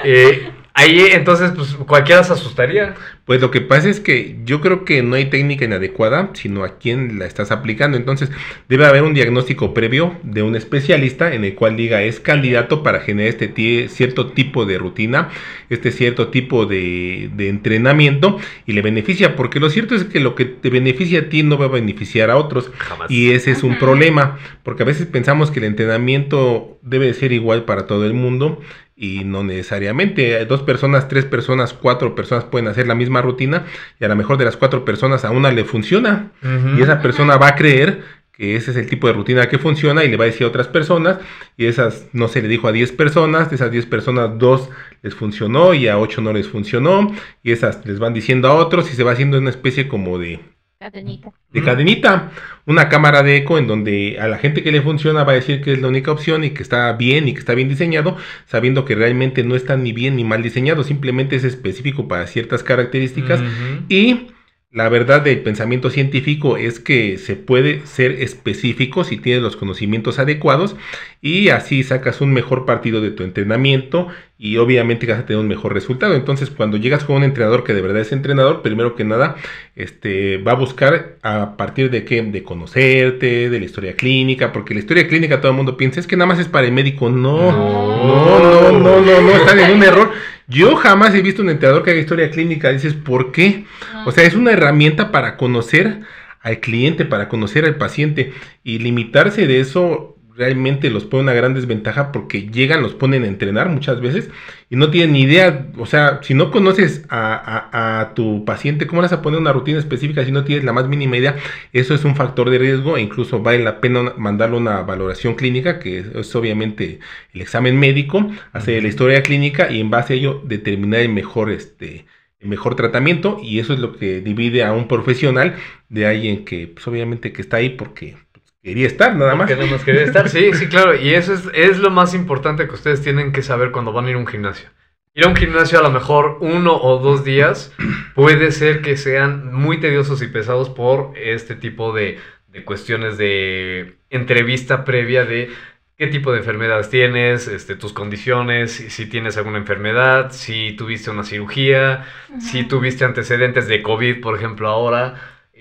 [0.05, 2.93] Eh, ahí entonces, pues cualquiera se asustaría.
[3.25, 6.79] Pues lo que pasa es que yo creo que no hay técnica inadecuada, sino a
[6.79, 7.97] quién la estás aplicando.
[7.97, 8.31] Entonces,
[8.69, 13.01] debe haber un diagnóstico previo de un especialista en el cual diga es candidato para
[13.01, 15.31] generar este cierto tipo de rutina,
[15.71, 20.35] este cierto tipo de, de entrenamiento y le beneficia, porque lo cierto es que lo
[20.35, 22.73] que te beneficia a ti no va a beneficiar a otros.
[22.77, 23.09] Jamás.
[23.09, 27.31] Y ese es un problema, porque a veces pensamos que el entrenamiento debe de ser
[27.33, 28.61] igual para todo el mundo
[29.03, 30.45] y no necesariamente.
[30.45, 33.67] Dos personas, tres personas, cuatro personas pueden hacer la misma rutina
[34.01, 36.31] y a lo mejor de las cuatro personas a una le funciona.
[36.77, 40.05] Y esa persona va a creer que ese es el tipo de rutina que funciona
[40.05, 41.19] y le va a decir a otras personas
[41.57, 44.71] y esas, no se le dijo a 10 personas, de esas 10 personas, dos
[45.03, 48.91] les funcionó y a ocho no les funcionó y esas les van diciendo a otros
[48.91, 50.41] y se va haciendo una especie como de
[50.83, 51.33] Cadenita.
[51.53, 52.33] de cadenita,
[52.67, 55.63] una cámara de eco en donde a la gente que le funciona va a decir
[55.63, 58.17] que es la única opción y que está bien y que está bien diseñado,
[58.47, 62.65] sabiendo que realmente no está ni bien ni mal diseñado, simplemente es específico para ciertas
[62.65, 63.41] características
[63.89, 64.27] y
[64.73, 70.19] la verdad del pensamiento científico es que se puede ser específico si tienes los conocimientos
[70.19, 70.77] adecuados
[71.21, 74.09] y así sacas un mejor partido de tu entrenamiento
[74.39, 76.15] y obviamente vas a tener un mejor resultado.
[76.15, 79.37] Entonces, cuando llegas con un entrenador que de verdad es entrenador, primero que nada,
[79.77, 84.73] este va a buscar a partir de qué, de conocerte, de la historia clínica, porque
[84.73, 87.11] la historia clínica todo el mundo piensa es que nada más es para el médico.
[87.11, 90.11] No, no, no, no, no, no, están en un error.
[90.49, 92.71] Yo jamás he visto un entrenador que haga historia clínica.
[92.73, 93.65] Dices, ¿por qué?
[94.05, 96.01] O sea, es una herramienta para conocer
[96.41, 98.33] al cliente, para conocer al paciente.
[98.65, 103.27] Y limitarse de eso realmente los pone una gran desventaja porque llegan, los ponen a
[103.29, 104.31] entrenar muchas veces
[104.71, 105.69] y no tienen ni idea.
[105.79, 107.35] O sea, si no conoces a,
[107.73, 110.73] a- a tu paciente, ¿cómo vas a poner una rutina específica si no tienes la
[110.73, 111.37] más mínima idea?
[111.73, 115.79] Eso es un factor de riesgo e incluso vale la pena mandarle una valoración clínica,
[115.79, 117.01] que es, es obviamente
[117.33, 121.51] el examen médico, hacer la historia clínica y en base a ello determinar el mejor,
[121.51, 122.07] este,
[122.41, 125.57] el mejor tratamiento y eso es lo que divide a un profesional
[125.89, 128.17] de alguien que pues, obviamente que está ahí porque
[128.63, 129.49] quería estar nada más.
[129.49, 130.29] Que nada más quería estar.
[130.29, 130.95] Sí, sí, claro.
[130.95, 134.11] Y eso es, es lo más importante que ustedes tienen que saber cuando van a
[134.11, 134.69] ir a un gimnasio.
[135.15, 137.75] Ir a un gimnasio a lo mejor uno o dos días
[138.15, 143.97] puede ser que sean muy tediosos y pesados por este tipo de, de cuestiones de
[144.11, 145.51] entrevista previa de
[145.99, 151.11] qué tipo de enfermedades tienes, este, tus condiciones, si, si tienes alguna enfermedad, si tuviste
[151.11, 152.07] una cirugía,
[152.41, 155.15] si tuviste antecedentes de COVID, por ejemplo, ahora.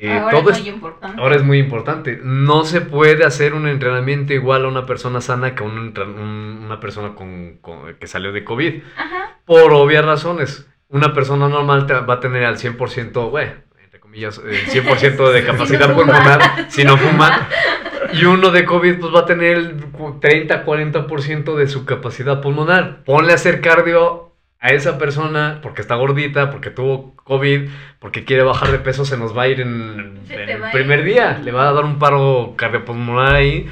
[0.04, 1.22] Eh, Ahora todo es es- muy importante.
[1.22, 2.20] Ahora es muy importante.
[2.24, 5.94] No se puede hacer un entrenamiento igual a una persona sana que a un
[6.66, 8.82] una persona con, con- que salió de COVID.
[8.98, 9.38] Ajá.
[9.46, 10.68] Por obvias razones.
[10.90, 13.52] Una persona normal te- va a tener al 100%, bueno,
[13.84, 17.48] entre comillas, el 100% de capacidad no pulmonar si no fuma.
[18.14, 23.04] Y uno de COVID pues va a tener el cu- 30-40% de su capacidad pulmonar.
[23.06, 24.31] Ponle a hacer cardio
[24.62, 27.68] a esa persona porque está gordita, porque tuvo COVID,
[28.00, 31.06] porque quiere bajar de peso, se nos va a ir en, el primer ir.
[31.06, 31.40] día.
[31.44, 33.68] Le va a dar un paro cardiopulmonar ahí.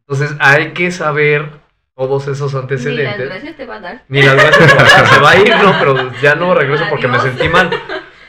[0.00, 1.48] Entonces hay que saber
[1.94, 3.28] todos esos Ni las antecedentes.
[3.28, 4.02] gracias te va a dar.
[4.08, 4.72] Ni las gracias.
[5.10, 7.70] Se va a ir, no, pero ya no regreso porque me sentí mal.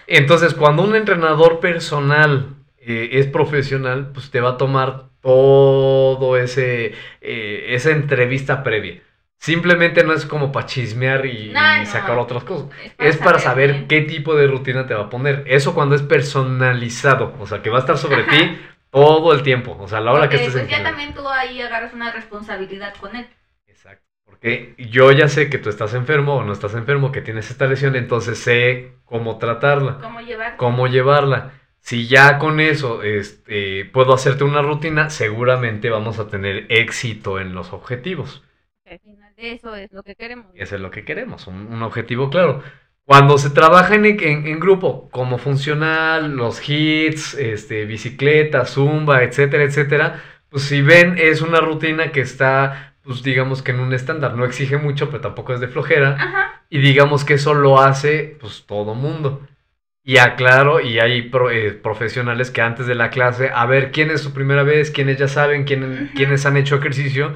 [0.05, 6.93] Entonces, cuando un entrenador personal eh, es profesional, pues te va a tomar todo ese
[7.21, 9.01] eh, esa entrevista previa.
[9.43, 11.85] Simplemente no es como para chismear y, No, y no.
[11.85, 12.69] sacar otras cosas.
[12.97, 15.43] Es para saber qué tipo de rutina te va a poner.
[15.47, 18.57] Eso cuando es personalizado, o sea, que va a estar sobre ti
[18.89, 21.27] todo el tiempo, o sea, a la hora que estés pues en ya también tú
[21.27, 23.27] ahí agarras una responsabilidad con él.
[23.67, 24.05] Exacto.
[24.23, 27.65] Porque yo ya sé que tú estás enfermo o no estás enfermo, que tienes esta
[27.67, 30.55] lesión, entonces sé cómo tratarla, Cómo llevar.
[30.55, 31.51] cómo llevarla.
[31.81, 37.53] Si ya con eso este, puedo hacerte una rutina, seguramente vamos a tener éxito en
[37.53, 38.41] los objetivos.
[38.85, 40.47] Al final de eso es lo que queremos.
[40.55, 42.61] Eso es lo que queremos, un, un objetivo claro.
[43.05, 49.63] Cuando se trabaja en, en- en grupo, como funcional, los hits, este, bicicleta, zumba, etcétera,
[49.63, 54.35] etcétera, pues si ven, es una rutina que está, pues digamos que en un estándar,
[54.35, 56.63] no exige mucho, pero tampoco es de flojera, Ajá.
[56.69, 59.47] y digamos que eso lo hace, pues todo mundo.
[60.05, 64.11] Y aclaro, y hay pro- eh, profesionales que antes de la clase, a ver quién
[64.11, 67.33] es su primera vez, quiénes ya saben, quién, quiénes han hecho ejercicio,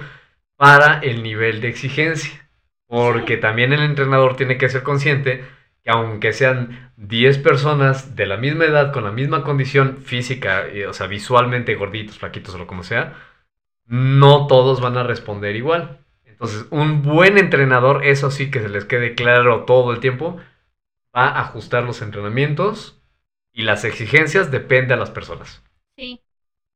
[0.57, 2.49] para el nivel de exigencia.
[2.87, 5.45] Porque también el entrenador tiene que ser consciente
[5.83, 10.87] que aunque sean 10 personas de la misma edad, con la misma condición física, eh,
[10.87, 13.15] o sea, visualmente gorditos, flaquitos o lo como sea,
[13.85, 15.99] no todos van a responder igual.
[16.25, 20.37] Entonces, un buen entrenador, eso sí que se les quede claro todo el tiempo,
[21.15, 23.01] va a ajustar los entrenamientos
[23.53, 25.63] y las exigencias depende a las personas.
[25.95, 26.21] Sí.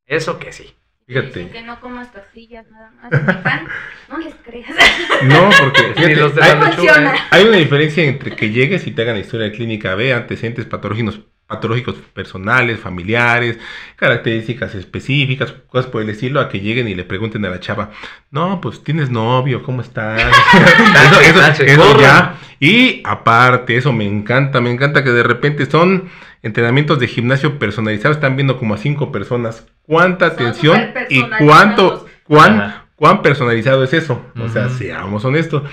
[0.05, 0.73] Eso que sí.
[1.12, 1.50] Fíjate.
[1.50, 3.12] Que no comas pastillas nada más.
[3.43, 3.67] pan,
[4.10, 4.69] no les creas.
[5.24, 7.06] No, porque fíjate, los de hay.
[7.06, 7.19] ¿eh?
[7.32, 10.65] hay una diferencia entre que llegues y te hagan la historia de clínica B, antecedentes
[10.65, 11.19] patológicos,
[11.51, 13.59] patológicos personales, familiares,
[13.97, 17.91] características específicas, cosas por el estilo, a que lleguen y le pregunten a la chava,
[18.31, 20.21] no, pues tienes novio, ¿cómo estás?
[21.59, 22.37] eso, ya.
[22.61, 26.09] Y aparte, eso me encanta, me encanta que de repente son
[26.41, 29.67] entrenamientos de gimnasio personalizados, están viendo como a cinco personas.
[29.81, 32.85] ¿Cuánta atención y cuánto, cuán, Ajá.
[32.95, 34.23] cuán personalizado es eso?
[34.39, 35.63] O sea, seamos honestos.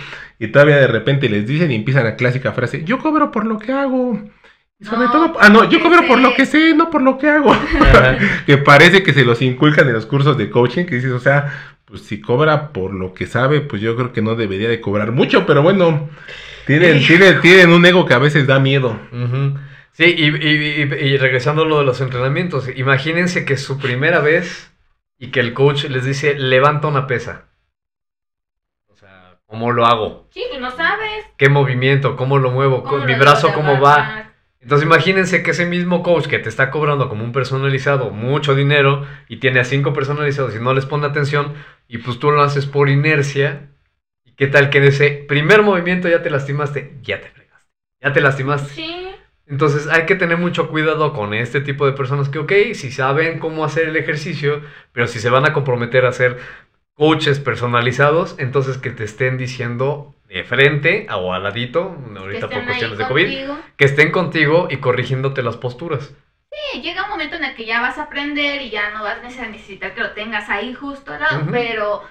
[0.41, 3.61] Y todavía de repente les dicen y empiezan la clásica frase, yo cobro por lo
[3.61, 4.21] que hago.
[4.81, 7.19] Sobre No, todo, por ah, no, yo cobro por lo que sé, no por lo
[7.19, 7.53] que hago.
[8.47, 11.77] Que parece que se los inculcan en los cursos de coaching, que dices, o sea,
[11.85, 15.11] pues si cobra por lo que sabe, pues yo creo que no debería de cobrar
[15.11, 16.09] mucho, pero bueno,
[16.67, 18.97] tienen, tienen, tienen un ego que a veces da miedo.
[19.93, 23.79] Sí, y, y- y- y regresando a lo de los entrenamientos, imagínense que es su
[23.79, 24.73] primera vez
[25.19, 27.47] y que el coach les dice, levanta una pesa.
[28.87, 30.29] O sea, ¿cómo lo hago?
[30.31, 31.25] Sí, pues no sabes.
[31.37, 32.15] ¿Qué movimiento?
[32.17, 32.85] ¿Cómo lo muevo?
[32.85, 34.28] cómo ¿Mi lo brazo cómo va?
[34.61, 39.07] Entonces imagínense que ese mismo coach que te está cobrando como un personalizado mucho dinero
[39.29, 41.55] y tiene a cinco personalizados y no les pone atención
[41.87, 43.71] y pues tú lo haces por inercia.
[44.25, 46.99] ¿Y qué tal que en ese primer movimiento ya te lastimaste?
[47.03, 47.69] Ya te fregaste.
[48.01, 48.75] Ya te lastimaste.
[48.75, 49.09] Sí.
[49.47, 53.39] Entonces hay que tener mucho cuidado con este tipo de personas que, ok, si saben
[53.39, 54.61] cómo hacer el ejercicio,
[54.93, 56.39] pero si se van a comprometer a ser
[56.93, 62.99] coaches personalizados, entonces que te estén diciendo de frente o al ladito, ahorita por cuestiones
[62.99, 63.59] de COVID, contigo.
[63.77, 66.15] que estén contigo y corrigiéndote las posturas.
[66.73, 69.19] Sí, llega un momento en el que ya vas a aprender y ya no vas
[69.39, 72.03] a necesitar que lo tengas ahí justo al lado, pero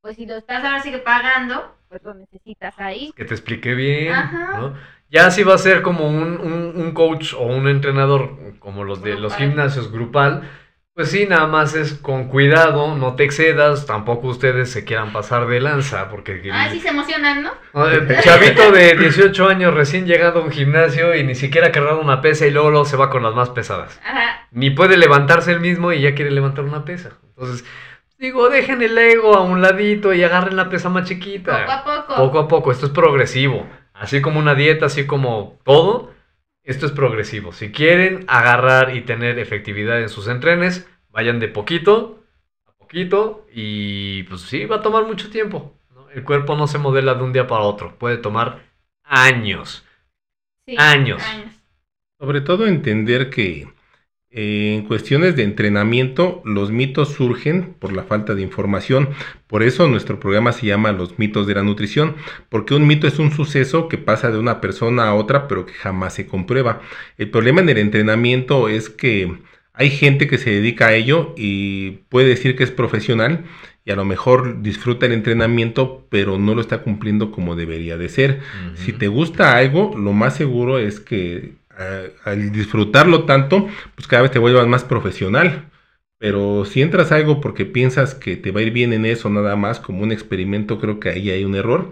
[0.00, 3.12] pues si lo estás ahora sigue pagando, pues lo necesitas ahí.
[3.16, 4.58] Que te explique bien, Ajá.
[4.58, 4.74] ¿no?
[5.10, 9.02] Ya si va a ser como un, un- un coach o un entrenador como los
[9.02, 10.48] de los gimnasios grupal,
[10.94, 15.46] pues sí, nada más es con cuidado, no te excedas, tampoco ustedes se quieran pasar
[15.46, 16.50] de lanza, porque...
[16.52, 17.50] Ah, sí se emocionan, ¿no?
[17.72, 21.72] No, el Chavito de 18 años recién llegado a un gimnasio y ni siquiera ha
[21.72, 23.98] cargado una pesa y luego, luego se va con las más pesadas.
[24.04, 24.46] Ajá.
[24.50, 27.12] Ni puede levantarse él mismo y ya quiere levantar una pesa.
[27.28, 27.64] Entonces,
[28.18, 31.64] digo, dejen el ego a un ladito y agarren la pesa más chiquita.
[31.64, 32.14] Poco a poco.
[32.16, 33.66] Poco a poco, esto es progresivo.
[33.94, 36.11] Así como una dieta, así como todo,
[36.64, 37.52] esto es progresivo.
[37.52, 42.22] Si quieren agarrar y tener efectividad en sus entrenes, vayan de poquito
[42.66, 45.74] a poquito y pues sí, va a tomar mucho tiempo.
[45.94, 46.08] ¿no?
[46.10, 48.62] El cuerpo no se modela de un día para otro, puede tomar
[49.04, 49.84] años.
[50.66, 51.22] Sí, años.
[52.18, 53.71] Sobre todo entender que
[54.32, 59.10] en cuestiones de entrenamiento los mitos surgen por la falta de información.
[59.46, 62.16] Por eso nuestro programa se llama Los mitos de la nutrición,
[62.48, 65.74] porque un mito es un suceso que pasa de una persona a otra pero que
[65.74, 66.80] jamás se comprueba.
[67.18, 69.36] El problema en el entrenamiento es que
[69.74, 73.44] hay gente que se dedica a ello y puede decir que es profesional
[73.84, 78.08] y a lo mejor disfruta el entrenamiento pero no lo está cumpliendo como debería de
[78.08, 78.40] ser.
[78.76, 81.52] Si te gusta algo, lo más seguro es que
[82.24, 85.70] al disfrutarlo tanto, pues cada vez te vuelvas más profesional.
[86.18, 89.28] Pero si entras a algo porque piensas que te va a ir bien en eso
[89.28, 91.90] nada más como un experimento, creo que ahí hay un error.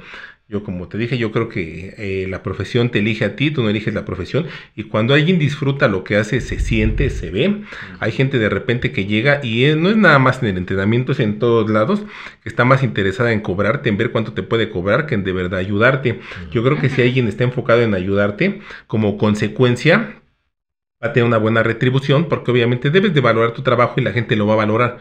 [0.50, 3.62] Yo como te dije, yo creo que eh, la profesión te elige a ti, tú
[3.62, 4.48] no eliges la profesión.
[4.74, 7.62] Y cuando alguien disfruta lo que hace, se siente, se ve.
[8.00, 11.12] Hay gente de repente que llega y eh, no es nada más en el entrenamiento,
[11.12, 12.02] es en todos lados,
[12.42, 15.32] que está más interesada en cobrarte, en ver cuánto te puede cobrar, que en de
[15.32, 16.18] verdad ayudarte.
[16.50, 20.20] Yo creo que si alguien está enfocado en ayudarte, como consecuencia,
[21.00, 24.12] va a tener una buena retribución, porque obviamente debes de valorar tu trabajo y la
[24.12, 24.98] gente lo va a valorar.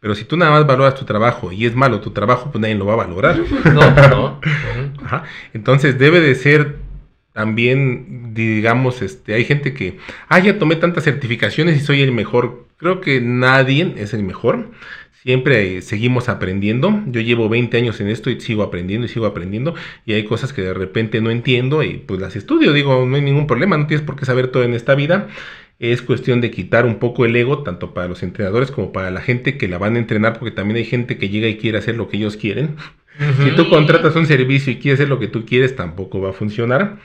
[0.00, 2.74] Pero si tú nada más valoras tu trabajo y es malo tu trabajo, pues nadie
[2.74, 3.38] lo va a valorar.
[3.64, 4.26] No, no.
[4.38, 5.04] Ujú.
[5.04, 5.24] Ajá.
[5.52, 6.76] Entonces debe de ser
[7.32, 12.66] también, digamos, este, hay gente que, ah, ya tomé tantas certificaciones y soy el mejor.
[12.76, 14.70] Creo que nadie es el mejor.
[15.22, 17.02] Siempre eh, seguimos aprendiendo.
[17.06, 19.74] Yo llevo 20 años en esto y sigo aprendiendo y sigo aprendiendo.
[20.06, 22.72] Y hay cosas que de repente no entiendo y pues las estudio.
[22.72, 25.28] Digo, no hay ningún problema, no tienes por qué saber todo en esta vida.
[25.80, 29.20] Es cuestión de quitar un poco el ego, tanto para los entrenadores como para la
[29.20, 31.96] gente que la van a entrenar, porque también hay gente que llega y quiere hacer
[31.96, 32.76] lo que ellos quieren.
[33.44, 36.32] Si tú contratas un servicio y quieres hacer lo que tú quieres, tampoco va a
[36.32, 37.00] funcionar.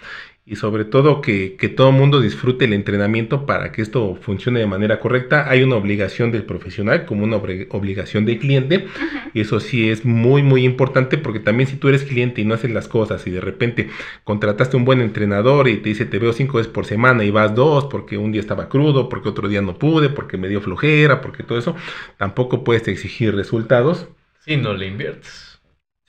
[0.48, 4.60] Y sobre todo que, que todo el mundo disfrute el entrenamiento para que esto funcione
[4.60, 5.50] de manera correcta.
[5.50, 8.86] Hay una obligación del profesional como una obligación del cliente.
[9.34, 12.54] Y eso sí es muy, muy importante porque también si tú eres cliente y no
[12.54, 13.90] haces las cosas y de repente
[14.24, 17.56] contrataste un buen entrenador y te dice te veo cinco veces por semana y vas
[17.56, 21.22] dos porque un día estaba crudo, porque otro día no pude, porque me dio flojera,
[21.22, 21.76] porque todo eso,
[22.18, 24.08] tampoco puedes exigir resultados.
[24.42, 25.55] Si no le inviertes.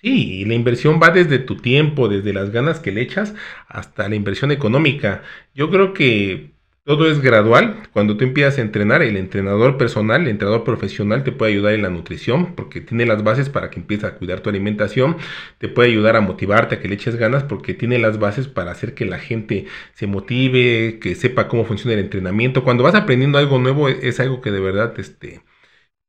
[0.06, 3.34] Sí, y la inversión va desde tu tiempo, desde las ganas que le echas
[3.66, 5.24] hasta la inversión económica.
[5.52, 6.52] Yo creo que
[6.84, 7.88] todo es gradual.
[7.92, 11.82] Cuando tú empiezas a entrenar, el entrenador personal, el entrenador profesional te puede ayudar en
[11.82, 15.16] la nutrición porque tiene las bases para que empieces a cuidar tu alimentación.
[15.58, 18.70] Te puede ayudar a motivarte, a que le eches ganas porque tiene las bases para
[18.70, 22.62] hacer que la gente se motive, que sepa cómo funciona el entrenamiento.
[22.62, 25.42] Cuando vas aprendiendo algo nuevo es algo que de verdad este,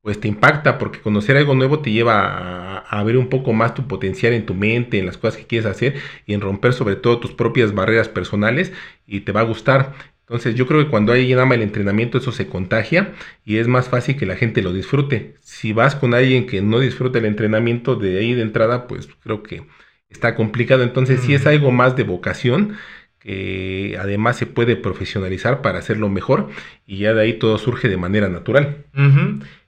[0.02, 3.74] pues te impacta porque conocer algo nuevo te lleva a, a ver un poco más
[3.74, 6.96] tu potencial en tu mente, en las cosas que quieres hacer y en romper sobre
[6.96, 8.72] todo tus propias barreras personales
[9.06, 9.94] y te va a gustar.
[10.28, 13.14] Entonces yo creo que cuando alguien ama el entrenamiento eso se contagia
[13.46, 15.34] y es más fácil que la gente lo disfrute.
[15.40, 19.42] Si vas con alguien que no disfruta el entrenamiento de ahí de entrada, pues creo
[19.42, 19.62] que
[20.10, 20.82] está complicado.
[20.82, 22.76] Entonces sí es algo más de vocación
[23.18, 26.48] que además se puede profesionalizar para hacerlo mejor
[26.86, 28.84] y ya de ahí todo surge de manera natural.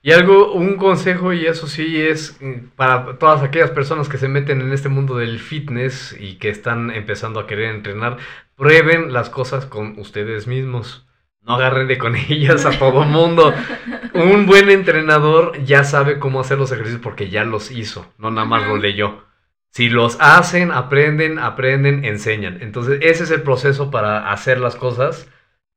[0.02, 4.28] Y algo, un consejo, y eso sí es mm, para todas aquellas personas que se
[4.28, 8.16] meten en este mundo del fitness y que están empezando a querer entrenar,
[8.56, 11.06] prueben las cosas con ustedes mismos.
[11.42, 13.52] No agarren de con ellas a todo mundo.
[14.14, 18.46] Un buen entrenador ya sabe cómo hacer los ejercicios porque ya los hizo, no nada
[18.46, 19.24] más lo leyó.
[19.70, 22.58] Si los hacen, aprenden, aprenden, enseñan.
[22.62, 25.28] Entonces, ese es el proceso para hacer las cosas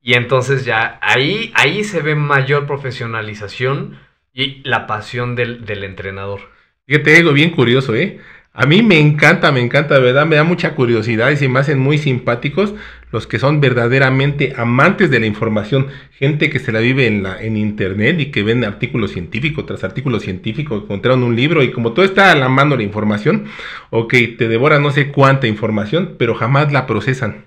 [0.01, 3.99] Y entonces ya ahí, ahí se ve mayor profesionalización
[4.33, 6.41] y la pasión del, del entrenador.
[6.87, 8.19] Fíjate, algo bien curioso, ¿eh?
[8.55, 11.59] A mí me encanta, me encanta, de verdad, me da mucha curiosidad y se me
[11.59, 12.75] hacen muy simpáticos
[13.11, 17.41] los que son verdaderamente amantes de la información, gente que se la vive en, la,
[17.41, 21.93] en internet y que ven artículos científicos tras artículos científicos, encontraron un libro y como
[21.93, 23.45] todo está a la mano la información,
[23.89, 27.45] ok, te devora no sé cuánta información, pero jamás la procesan.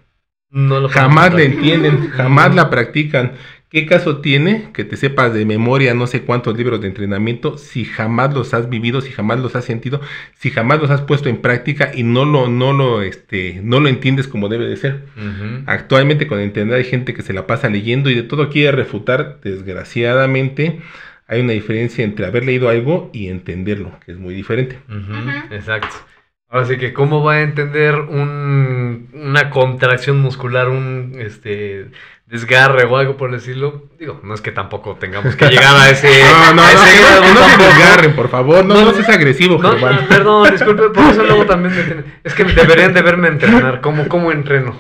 [0.51, 3.33] No lo Jamás la entienden, jamás la practican.
[3.69, 7.85] ¿Qué caso tiene que te sepas de memoria no sé cuántos libros de entrenamiento si
[7.85, 10.01] jamás los has vivido, si jamás los has sentido,
[10.39, 13.89] si jamás los has puesto en práctica y no lo, no lo, este, no lo
[13.89, 15.07] entiendes como debe de ser?
[15.67, 19.41] Actualmente con Internet hay gente que se la pasa leyendo y de todo quiere refutar.
[19.43, 20.81] Desgraciadamente
[21.27, 24.79] hay una diferencia entre haber leído algo y entenderlo, que es muy diferente.
[25.51, 25.97] Exacto.
[26.57, 31.91] Ahora sí que, ¿cómo va a entender un, una contracción muscular, un este
[32.25, 33.91] desgarre o algo por decirlo?
[33.99, 36.09] Digo, no es que tampoco tengamos que llegar a ese.
[36.25, 38.65] No, no, a no, ese no, grado que no se desgarren, por favor.
[38.65, 42.21] No, No, no seas agresivo, No, no, perdón, disculpe, por eso luego también me tienen-
[42.25, 44.79] Es que deberían de verme entrenar, ¿cómo, cómo entreno?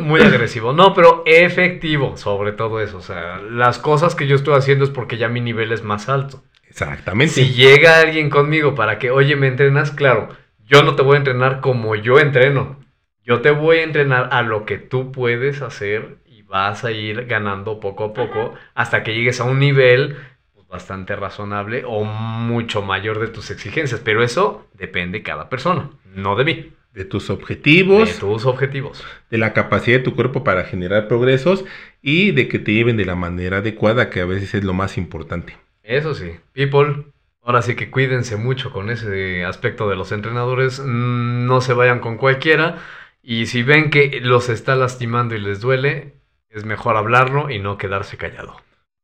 [0.00, 0.74] Muy agresivo.
[0.74, 2.98] No, pero efectivo, sobre todo eso.
[2.98, 6.10] O sea, las cosas que yo estoy haciendo es porque ya mi nivel es más
[6.10, 6.42] alto.
[6.68, 7.32] Exactamente.
[7.32, 10.28] Si llega alguien conmigo para que, oye, me entrenas, claro,
[10.70, 12.76] yo no te voy a entrenar como yo entreno.
[13.24, 17.26] Yo te voy a entrenar a lo que tú puedes hacer y vas a ir
[17.26, 20.16] ganando poco a poco hasta que llegues a un nivel
[20.54, 24.00] pues, bastante razonable o mucho mayor de tus exigencias.
[24.00, 29.04] Pero eso depende de cada persona, no de mí, De tus de objetivos, tus objetivos.
[29.28, 31.64] de la capacidad de tu cuerpo para generar progresos
[32.00, 34.96] y de que te lleven de la manera adecuada, que a veces es lo más
[34.98, 35.56] importante.
[35.82, 37.06] Eso sí, people,
[37.42, 42.00] ahora sí que cuídense mucho con ese aspecto de los entrenadores, mm, no se vayan
[42.00, 42.78] con cualquiera
[43.22, 46.14] y si ven que los está lastimando y les duele,
[46.48, 48.56] es mejor hablarlo y no quedarse callado.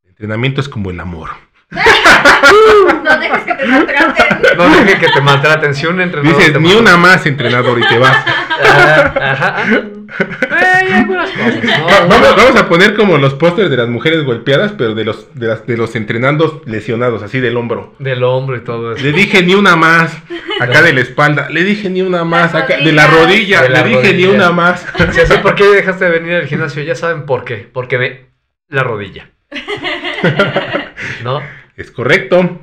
[0.03, 1.29] El entrenamiento es como el amor.
[1.71, 4.57] No dejes que te maltraten.
[4.57, 7.87] No dejen que te maltraten, si un entrenador Dices, te ni una más, entrenador, y
[7.87, 8.15] te vas.
[8.25, 9.81] Ah, ajá, ajá.
[10.49, 11.85] Hay algunas cosas, ¿no?
[12.07, 15.47] Vamos, vamos a poner como los pósters de las mujeres golpeadas, pero de los, de,
[15.47, 17.93] las- de los entrenandos lesionados, así del hombro.
[17.99, 19.03] Del hombro y todo eso.
[19.03, 20.17] Le dije ni una más,
[20.61, 21.49] acá de la espalda.
[21.49, 23.61] Le dije ni una más, acá de la rodilla.
[23.63, 24.85] De la Le dije ni una más.
[25.11, 26.81] Si así, ¿por qué dejaste de venir al gimnasio?
[26.83, 27.69] Ya saben por qué.
[27.71, 28.27] Porque me...
[28.69, 29.29] La rodilla.
[31.23, 31.41] ¿No?
[31.75, 32.61] Es correcto.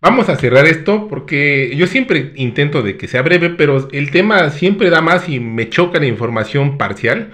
[0.00, 4.50] Vamos a cerrar esto porque yo siempre intento de que sea breve, pero el tema
[4.50, 7.32] siempre da más y me choca la información parcial.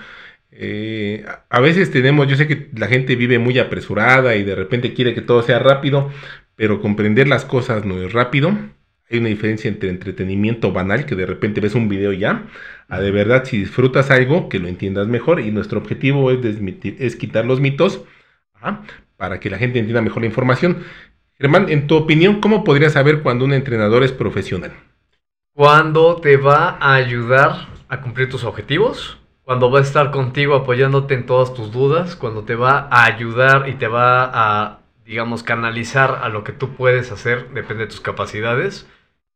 [0.51, 4.93] Eh, a- veces tenemos, yo sé que la gente vive muy apresurada y de repente
[4.95, 6.11] quiere que todo sea rápido,
[6.57, 8.51] pero comprender las cosas no es rápido.
[9.11, 12.47] Hay una diferencia entre entretenimiento banal, que de repente ves un video ya,
[12.89, 15.41] a de verdad si disfrutas algo, que lo entiendas mejor.
[15.41, 16.39] Y nuestro objetivo es,
[16.99, 18.05] es quitar los mitos
[19.19, 20.85] para que la gente entienda mejor la información.
[21.35, 24.73] Germán, en tu opinión, ¿cómo podrías saber cuando un entrenador es profesional?
[25.53, 31.15] Cuando te va a ayudar a cumplir tus objetivos, cuando va a estar contigo apoyándote
[31.15, 36.21] en todas tus dudas, cuando te va a ayudar y te va a, digamos, canalizar
[36.23, 38.89] a lo que tú puedes hacer, depende de tus capacidades,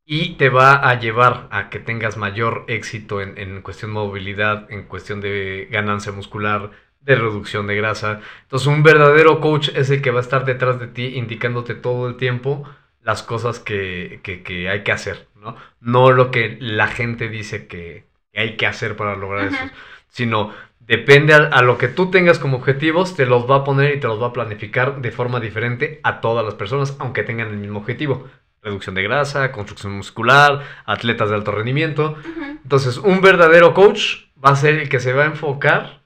[0.04, 4.70] y te va a llevar a que tengas mayor éxito en, en cuestión de movilidad,
[4.70, 6.70] en cuestión de ganancia muscular,
[7.02, 8.20] de reducción de grasa.
[8.42, 12.08] Entonces un verdadero coach es el que va a estar detrás de ti indicándote todo
[12.08, 12.68] el tiempo
[13.02, 15.56] las cosas que, que- que hay que hacer, ¿no?
[15.80, 19.70] No lo que la gente dice que, hay que hacer para lograr eso,
[20.08, 23.94] sino depende a, a lo que tú tengas como objetivos, te los va a poner
[23.96, 27.48] y te los va a planificar de forma diferente a todas las personas, aunque tengan
[27.48, 28.28] el mismo objetivo.
[28.62, 32.16] Reducción de grasa, construcción muscular, atletas de alto rendimiento.
[32.62, 36.01] Entonces, un verdadero coach va a ser el que se va a enfocar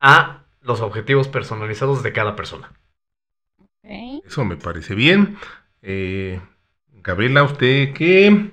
[0.00, 2.70] a los objetivos personalizados de cada persona.
[3.60, 4.22] Ok.
[4.26, 5.36] Eso me parece bien.
[5.82, 6.40] Eh,
[7.02, 8.50] Gabriela, usted que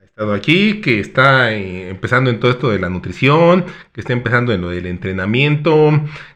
[0.00, 4.12] ha estado aquí, que está eh, empezando en todo esto de la nutrición, que está
[4.12, 5.90] empezando en lo del entrenamiento,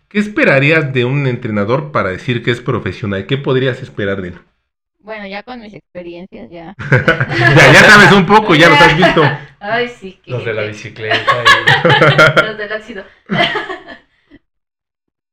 [0.08, 3.26] ¿qué esperarías de un entrenador para decir que es profesional?
[3.26, 4.38] ¿Qué podrías esperar de él?
[4.98, 6.74] Bueno, ya con mis experiencias ya.
[6.88, 9.22] Ya, ya sabes un poco, ya los has visto.
[9.60, 10.18] Ay, sí.
[10.22, 11.16] que- Los de la bicicleta.
[11.44, 13.04] y- Los del óxido.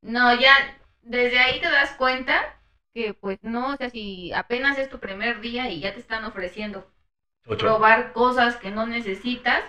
[0.02, 0.54] no, ya
[1.02, 2.58] desde ahí te das cuenta
[2.94, 6.26] que pues no, o sea, si apenas es tu primer día y ya te están
[6.26, 6.92] ofreciendo
[7.46, 7.58] Ocho.
[7.58, 9.64] probar cosas que no necesitas,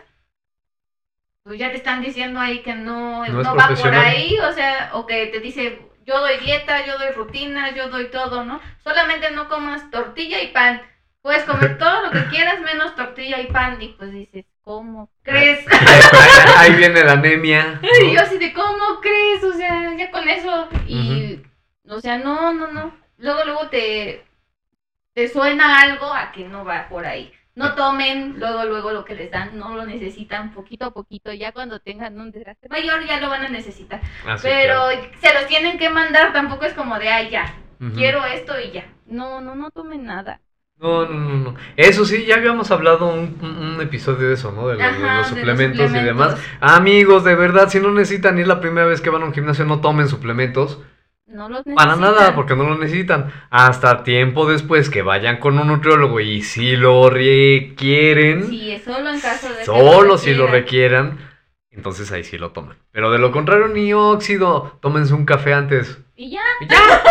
[1.42, 5.06] pues ya te están diciendo ahí que no, No va por ahí, o sea, o
[5.06, 8.60] que te dice, yo doy dieta, yo doy rutinas, yo doy todo, ¿no?
[8.82, 10.82] Solamente no comas tortilla y pan.
[11.20, 15.64] Puedes comer todo lo que quieras menos tortilla y pan y pues dices, ¿cómo crees?
[16.56, 17.80] ahí, viene la anemia.
[17.82, 18.06] ¿no?
[18.06, 19.44] Y yo así de, ¿cómo crees?
[19.44, 20.68] O sea, ya con eso.
[20.86, 21.40] Y,
[21.88, 22.94] o sea, no, no, no.
[23.18, 24.24] Luego, luego te,
[25.14, 27.32] te suena algo a que no va por ahí.
[27.54, 31.32] No tomen luego, luego lo que les dan, no lo necesitan poquito a poquito.
[31.34, 34.00] Ya cuando tengan un desgaste mayor, ya lo van a necesitar.
[34.26, 35.10] Ah, Pero claro.
[35.20, 37.54] se los tienen que mandar, tampoco es como de, ay, ya,
[37.94, 38.86] quiero esto y ya.
[39.04, 40.40] No, no, no tomen nada.
[40.82, 41.54] No, no, no, no.
[41.76, 44.66] Eso sí, ya habíamos hablado un, episodio de eso, ¿no?
[44.66, 46.36] De, lo- de Ajá, los de los suplementos y demás.
[46.60, 49.64] Amigos, de verdad, si no necesitan ir la primera vez que van a un gimnasio,
[49.64, 50.80] no tomen suplementos.
[51.28, 52.00] No los Para necesitan.
[52.00, 53.32] nada, porque no lo necesitan.
[53.50, 59.20] Hasta tiempo después que vayan con un nutriólogo y si lo requieren, Sí, solo en
[59.20, 61.18] caso de que solo si lo requieran,
[61.70, 62.76] entonces ahí sí lo toman.
[62.90, 66.00] Pero de lo contrario, ni óxido, tómense un café antes.
[66.16, 66.76] Y ya, Y ya.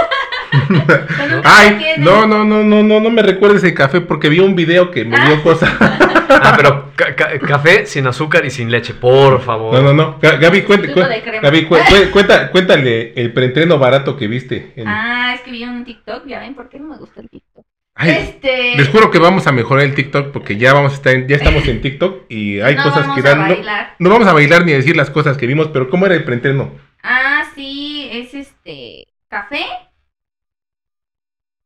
[1.43, 4.91] Ay, no, no, no, no, no, no me recuerdes el café porque vi un video
[4.91, 5.77] que me dio cosa.
[6.33, 9.73] Ah, pero ca- ca- café sin azúcar y sin leche, por favor.
[9.73, 10.17] No, no, no.
[10.21, 10.93] Ga- Gaby, cuente-.
[11.41, 14.71] Gaby, cu- cu- cuenta- cuéntale el preentreno barato que viste.
[14.77, 17.29] en- Ah, es que vi un TikTok, ya ven por qué no me gusta el
[17.29, 17.65] TikTok.
[17.95, 18.77] Ay, este.
[18.77, 21.35] les juro que vamos a mejorar el TikTok porque ya vamos a estar, en- ya
[21.35, 23.49] estamos en TikTok y hay no cosas que dan.
[23.49, 23.55] No,
[23.99, 26.23] no vamos a bailar ni a decir las cosas que vimos, pero ¿cómo era el
[26.23, 26.71] preentreno?
[27.03, 29.07] Ah, sí, es este.
[29.27, 29.65] Café.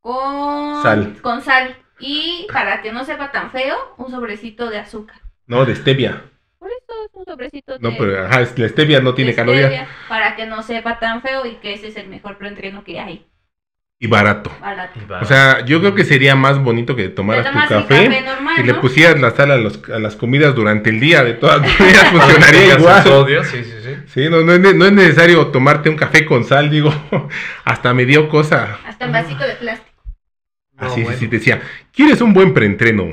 [0.06, 0.82] Con.
[0.84, 1.16] Sal.
[1.20, 1.76] Con sal.
[1.98, 5.16] Y para que no sepa tan feo, un sobrecito de azúcar.
[5.48, 6.22] No, de stevia.
[6.60, 7.78] Por eso es un sobrecito de.
[7.80, 11.44] No, pero ajá, es- la stevia no tiene calorías Para que no sepa tan feo
[11.44, 13.26] y que ese es el mejor preentreno que hay.
[13.98, 14.50] y barato.
[14.60, 15.00] Barato.
[15.22, 18.56] O sea, yo creo que sería más bonito que Te tomaras tu un café, normal,
[18.58, 21.24] y le pusieras la sal a, los- a las comidas durante el día.
[21.24, 23.44] De todas maneras funcionaría igual.
[23.44, 23.96] sí, sí, sí.
[24.06, 26.92] Sí, no, no, es, ne- no es necesario tomarte un café con sal, digo.
[27.64, 28.78] Hasta me dio cosa.
[28.86, 29.85] Hasta en vasito de plástico.
[30.80, 31.18] No, Así, bueno.
[31.18, 31.62] sí, te decía,
[31.92, 33.08] ¿quieres un buen preentreno?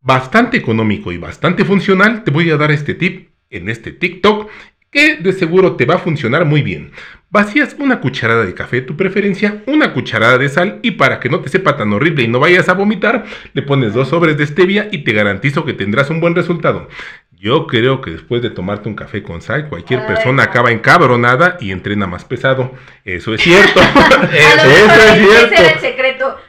[0.00, 4.50] Bastante económico y bastante funcional, te voy a dar este tip en este TikTok
[4.90, 6.92] que de seguro te va a funcionar muy bien.
[7.30, 11.30] Vacías una cucharada de café de tu preferencia, una cucharada de sal y para que
[11.30, 14.46] no te sepa tan horrible y no vayas a vomitar, le pones dos sobres de
[14.46, 16.88] stevia y te garantizo que tendrás un buen resultado.
[17.30, 20.48] Yo creo que después de tomarte un café con sal, cualquier Ay, persona no.
[20.50, 22.72] acaba encabronada y entrena más pesado.
[23.04, 23.80] Eso es cierto.
[24.32, 25.62] Eso mejor es ese cierto.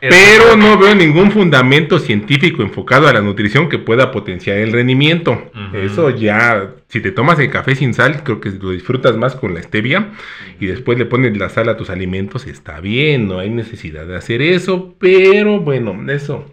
[0.10, 5.52] Pero no veo ningún fundamento científico enfocado a la nutrición que pueda potenciar el rendimiento.
[5.74, 9.54] Eso ya, si te tomas el café sin sal, creo que lo disfrutas más con
[9.54, 10.12] la stevia
[10.60, 14.18] y después le pones la sal a tus alimentos, está bien, no hay necesidad de
[14.18, 16.46] hacer eso, pero bueno, eso.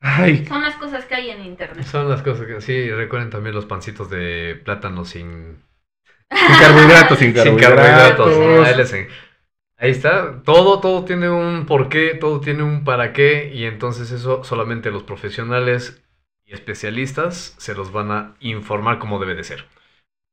[0.00, 1.84] Ay, Son las cosas que hay en internet.
[1.86, 5.56] Son las cosas que sí, recuerden también los pancitos de plátano sin,
[6.30, 8.28] sin carbohidratos, sin sin carbohidratos.
[8.36, 8.66] carbohidratos.
[8.68, 9.08] Ahí, les en-
[9.76, 14.44] ahí está, todo, todo tiene un porqué, todo tiene un para qué, y entonces eso
[14.44, 16.02] solamente los profesionales
[16.44, 19.64] y especialistas se los van a informar como debe de ser.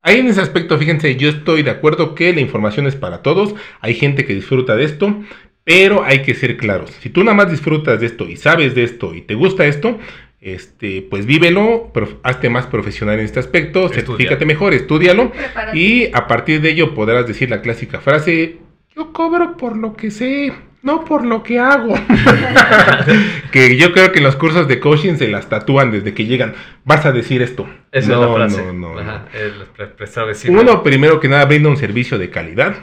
[0.02, 3.54] Ahí en ese aspecto, fíjense, yo estoy de acuerdo que la información es para todos.
[3.80, 5.22] Hay gente que disfruta de esto,
[5.64, 6.90] pero hay que ser claros.
[7.00, 9.98] Si tú nada más disfrutas de esto y sabes de esto y te gusta esto,
[10.42, 14.02] este, pues vívelo, prof- hazte más profesional en este aspecto, Estudia.
[14.04, 15.78] certifícate mejor, estudialo Prepárate.
[15.78, 18.58] y a partir de ello podrás decir la clásica frase,
[18.96, 21.94] yo cobro por lo que sé, no por lo que hago.
[23.52, 26.54] que yo creo que en los cursos de coaching se las tatúan desde que llegan,
[26.84, 27.68] vas a decir esto.
[27.92, 28.64] Esa No, es la frase.
[28.66, 29.00] no, no, no.
[29.00, 32.76] Ajá, el Uno, primero que nada, brinda un servicio de calidad.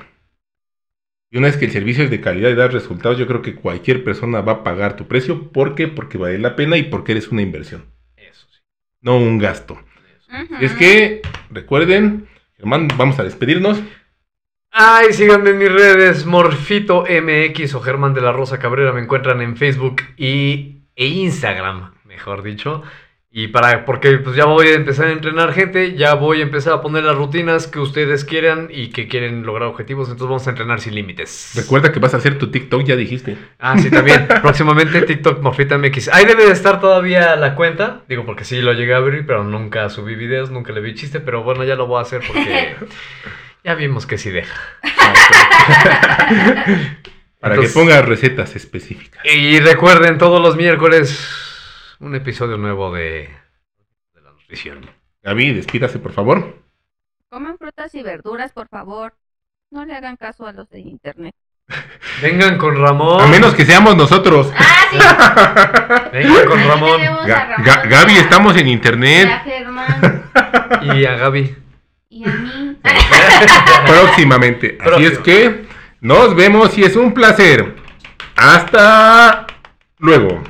[1.33, 3.55] Y una vez que el servicio es de calidad y da resultados, yo creo que
[3.55, 5.49] cualquier persona va a pagar tu precio.
[5.51, 5.87] ¿Por qué?
[5.87, 7.85] Porque vale la pena y porque eres una inversión,
[8.17, 8.59] Eso sí.
[9.01, 9.79] no un gasto.
[10.59, 13.81] Es que, recuerden, Germán, vamos a despedirnos.
[14.73, 18.93] Ay, síganme en mis redes, Morfito MX o Germán de la Rosa Cabrera.
[18.93, 22.81] Me encuentran en Facebook y, e Instagram, mejor dicho.
[23.29, 26.71] Y para, porque pues ya voy a empezar a entrenar gente, ya voy a empezar
[26.71, 30.51] a poner las rutinas que ustedes quieran y que quieren lograr objetivos, entonces vamos a
[30.51, 31.51] entrenar sin límites.
[31.55, 33.37] Recuerda que vas a hacer tu TikTok, ya dijiste.
[33.59, 34.25] Ah, sí, también.
[34.41, 36.09] Próximamente TikTok Morfita MX.
[36.13, 38.03] Ahí debe de estar todavía la cuenta.
[38.07, 41.19] Digo, porque sí lo llegué a abrir, pero nunca subí videos, nunca le vi chiste.
[41.19, 42.75] Pero bueno, ya lo voy a hacer porque
[43.63, 44.55] ya vimos que sí deja.
[47.39, 49.23] Para Entonces- que pongas recetas específicas.
[49.25, 51.27] Y recuerden, todos los miércoles,
[51.99, 53.29] un episodio nuevo de,
[54.13, 54.89] de la nutrición.
[55.23, 56.61] Gaby, despídase, por favor.
[57.29, 59.15] Coman frutas y verduras, por favor.
[59.71, 61.33] No le hagan caso a los de internet.
[62.21, 63.21] Vengan con Ramón.
[63.21, 64.51] A menos que seamos nosotros.
[64.55, 64.97] ¡Ah, sí!
[66.11, 67.01] Vengan con Ramón.
[67.25, 69.29] Gaby, estamos en y a internet.
[69.45, 70.25] Germán
[70.93, 71.55] Y a Gaby.
[72.11, 72.77] Y a mí.
[73.87, 74.77] próximamente.
[74.79, 75.11] Así Próximo.
[75.11, 75.65] es que
[76.01, 77.75] nos vemos y es un placer.
[78.35, 79.47] Hasta
[79.99, 80.43] luego.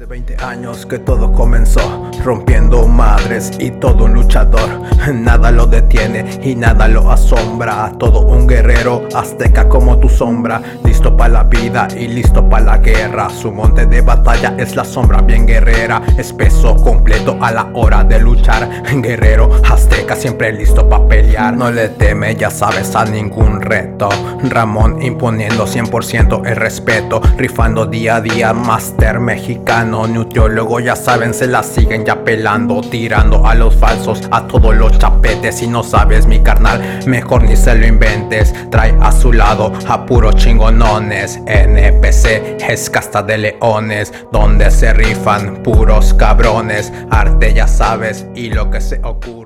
[0.00, 4.80] De 20 años que todo comenzó, rompiendo madres y todo un luchador.
[5.14, 7.92] Nada lo detiene y nada lo asombra.
[7.98, 10.62] Todo un guerrero azteca como tu sombra.
[10.84, 13.28] Listo para la vida y listo para la guerra.
[13.28, 16.00] Su monte de batalla es la sombra bien guerrera.
[16.16, 18.70] Espeso, completo a la hora de luchar.
[19.02, 21.54] Guerrero azteca siempre listo para pelear.
[21.54, 24.08] No le teme, ya sabes, a ningún reto.
[24.44, 27.20] Ramón imponiendo 100% el respeto.
[27.36, 33.46] Rifando día a día, máster mexicano nutriólogo ya saben se la siguen ya pelando Tirando
[33.46, 35.58] a los falsos, a todos los chapetes.
[35.58, 38.54] Si no sabes mi carnal, mejor ni se lo inventes.
[38.70, 41.40] Trae a su lado a puros chingonones.
[41.46, 46.92] NPC es casta de leones Donde se rifan puros cabrones.
[47.10, 49.39] Arte ya sabes y lo que se ocurre